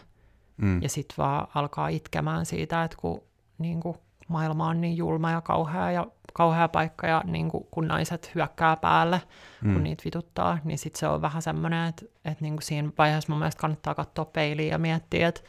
[0.57, 0.83] mm.
[0.83, 3.23] ja sitten vaan alkaa itkemään siitä, että kun
[3.59, 3.97] niin kuin,
[4.29, 8.77] maailma on niin julma ja kauhea ja kauhea paikka ja niin kuin, kun naiset hyökkää
[8.77, 9.23] päälle,
[9.63, 9.73] mm.
[9.73, 13.33] kun niitä vituttaa, niin sitten se on vähän semmoinen, että, että niin kuin siinä vaiheessa
[13.33, 15.41] mun mielestä kannattaa katsoa peiliin ja miettiä, että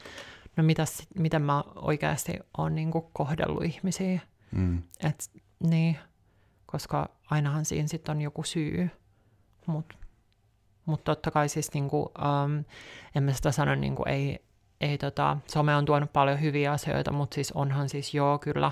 [0.58, 4.20] no mitäs, miten mä oikeasti oon niin kuin kohdellut ihmisiä.
[4.52, 4.84] Mm.
[5.04, 5.98] Et, niin,
[6.66, 8.90] koska ainahan siinä sitten on joku syy,
[9.66, 9.96] mutta
[10.86, 12.64] mut totta kai siis niin kuin, um,
[13.16, 14.40] en mä sitä sano, niin kuin, ei,
[14.82, 18.72] ei tota, some on tuonut paljon hyviä asioita, mutta siis onhan siis joo kyllä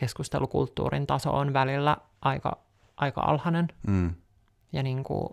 [0.00, 2.56] keskustelukulttuurin taso on välillä aika,
[2.96, 3.68] aika alhainen.
[3.86, 4.14] Mm.
[4.72, 5.28] Ja niin kuin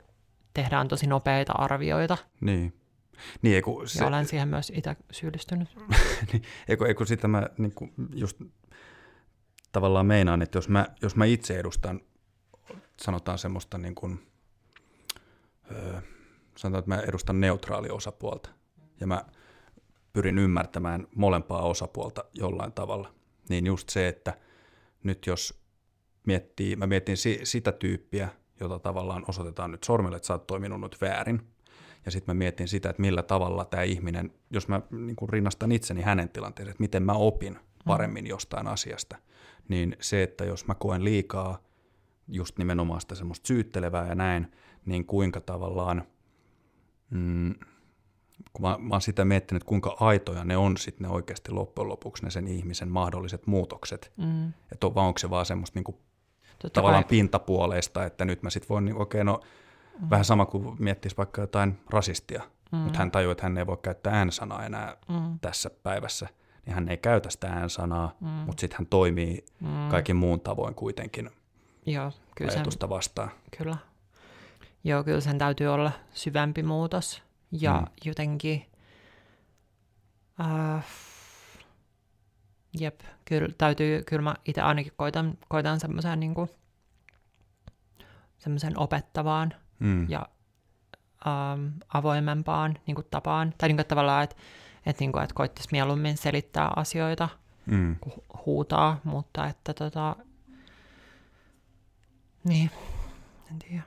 [0.53, 2.17] tehdään tosi nopeita arvioita.
[2.41, 2.73] Niin.
[3.41, 3.99] Niin, eiku, se...
[3.99, 5.69] Ja olen siihen myös itse syyllistynyt.
[6.31, 8.41] niin, eiku, eiku sitä mä niin kuin just
[9.71, 12.01] tavallaan meinaan, että jos mä, jos mä itse edustan,
[13.01, 14.27] sanotaan semmoista niin kuin,
[15.71, 16.01] öö,
[16.57, 18.49] sanotaan, että mä edustan neutraalia osapuolta,
[18.99, 19.25] ja mä
[20.13, 23.13] pyrin ymmärtämään molempaa osapuolta jollain tavalla,
[23.49, 24.37] niin just se, että
[25.03, 25.61] nyt jos
[26.27, 30.81] miettii, mä mietin si, sitä tyyppiä, jota tavallaan osoitetaan nyt sormille, että sä oot toiminut
[30.81, 31.41] nyt väärin,
[32.05, 35.71] ja sitten mä mietin sitä, että millä tavalla tämä ihminen, jos mä niin kun rinnastan
[35.71, 39.17] itseni hänen tilanteeseen, että miten mä opin paremmin jostain asiasta,
[39.67, 41.63] niin se, että jos mä koen liikaa
[42.27, 44.51] just nimenomaan sitä semmoista syyttelevää ja näin,
[44.85, 46.03] niin kuinka tavallaan
[47.09, 47.55] mm,
[48.53, 52.23] kun mä, mä oon sitä miettinyt, kuinka aitoja ne on sitten ne oikeasti loppujen lopuksi
[52.23, 54.11] ne sen ihmisen mahdolliset muutokset.
[54.17, 54.53] Mm.
[54.71, 55.99] Että on, vai onko se vaan semmoista niinku
[56.73, 59.39] tavallaan kai, pintapuoleista, että nyt mä sitten voin, niin okei, no
[60.01, 60.09] mm.
[60.09, 62.77] vähän sama kuin miettisi vaikka jotain rasistia, mm.
[62.77, 65.39] mutta hän tajuu, että hän ei voi käyttää äänsanaa enää mm.
[65.39, 66.27] tässä päivässä,
[66.65, 68.27] niin hän ei käytä sitä äänsanaa, Mm.
[68.27, 69.89] mutta sitten hän toimii Mm.
[69.89, 71.29] kaikin muun tavoin kuitenkin
[71.85, 73.31] Joo, kyllä sen, ajatusta vastaan.
[73.57, 73.77] kyllä.
[74.83, 77.23] Joo, kyllä sen täytyy olla syvempi muutos.
[77.51, 77.85] Ja Mm.
[78.05, 78.65] jotenkin,
[80.39, 80.85] äh,
[82.79, 86.33] jep, kyllä täytyy, kyllä mä itse ainakin koitan, koitan semmoiseen niin
[88.37, 90.09] semmoisen opettavaan Mm.
[90.09, 90.25] ja
[91.27, 93.53] ähm, avoimempaan niin kuin tapaan.
[93.57, 94.35] Tai niin kuin, tavallaan, että
[94.85, 97.29] et, niin kuin, että koittaisi mieluummin selittää asioita
[97.65, 97.95] Mm.
[98.01, 100.15] kuin hu- huutaa, mutta että tota,
[102.43, 102.71] niin,
[103.51, 103.83] en tiedä.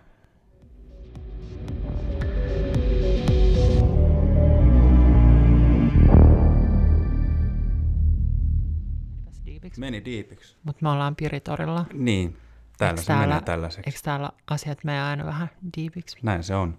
[9.85, 10.57] Meni diipiksi.
[10.62, 11.87] Mutta me ollaan Piritorilla.
[11.93, 12.37] Niin,
[12.78, 13.91] täällä Eiks se menee täällä- tällaiseksi.
[13.91, 16.18] Eikö täällä asiat mene aina vähän diipiksi?
[16.22, 16.78] Näin se on.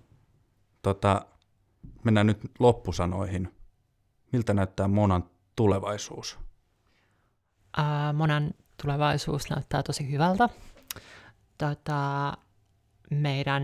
[0.82, 1.26] Tota,
[2.04, 3.56] mennään nyt loppusanoihin.
[4.32, 5.24] Miltä näyttää Monan
[5.56, 6.40] tulevaisuus?
[7.78, 8.54] Ää, monen
[8.84, 10.50] tulevaisuus näyttää tosi hyvältä.
[11.58, 12.34] Tota,
[13.12, 13.64] meidän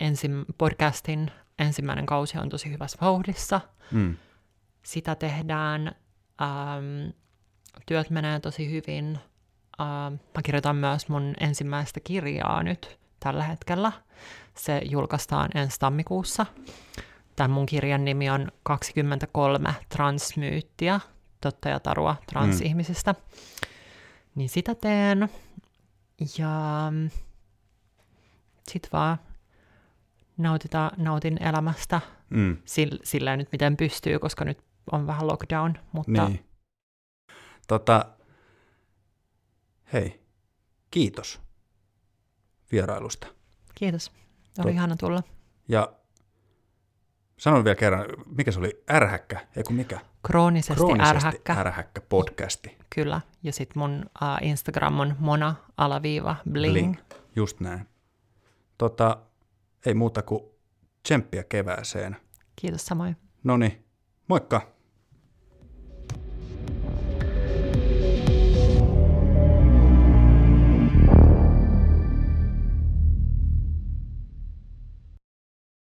[0.00, 3.60] ensim- podcastin ensimmäinen kausi on tosi hyvässä vauhdissa.
[3.90, 4.16] Mm.
[4.82, 5.86] Sitä tehdään.
[6.42, 7.10] Ähm,
[7.86, 9.18] työt menee tosi hyvin.
[9.80, 13.92] Ähm, mä kirjoitan myös mun ensimmäistä kirjaa nyt tällä hetkellä.
[14.54, 16.46] Se julkaistaan ensi tammikuussa.
[17.36, 21.00] Tämän mun kirjan nimi on 23 transmyyttiä,
[21.40, 23.12] totta ja tarua transihmisistä.
[23.12, 23.18] Mm.
[24.34, 25.28] Niin sitä teen.
[26.38, 26.52] Ja
[28.70, 29.18] sit vaan
[30.36, 32.00] nautita, nautin elämästä
[32.30, 32.56] Mm.
[32.64, 34.58] sillä, sillä nyt miten pystyy, koska nyt
[34.92, 36.44] on vähän lockdown, mutta Niin.
[37.68, 38.06] Tota,
[39.92, 40.20] hei,
[40.90, 41.40] kiitos
[42.72, 43.26] vierailusta.
[43.74, 44.12] kiitos.
[44.58, 45.22] Oli Tot- ihana tulla.
[45.68, 45.92] Ja
[47.38, 48.06] sanon vielä kerran,
[48.36, 48.84] mikä se oli?
[48.90, 50.00] Ärhäkkä, ei kun mikä?
[50.26, 52.78] Kroonisesti, Kroonisesti ärhäkkä, ärhäkkä podcasti.
[52.94, 53.20] kyllä.
[53.42, 56.72] Ja sitten mun uh, Instagram on mona alaviiva bling.
[56.72, 56.96] Bling.
[57.36, 57.88] Just näin.
[58.78, 59.18] Tota,
[59.86, 60.44] ei muuta kuin
[61.02, 62.16] tsemppiä kevääseen.
[62.56, 63.16] Kiitos samoin.
[63.44, 63.84] Noni,
[64.28, 64.77] moikka!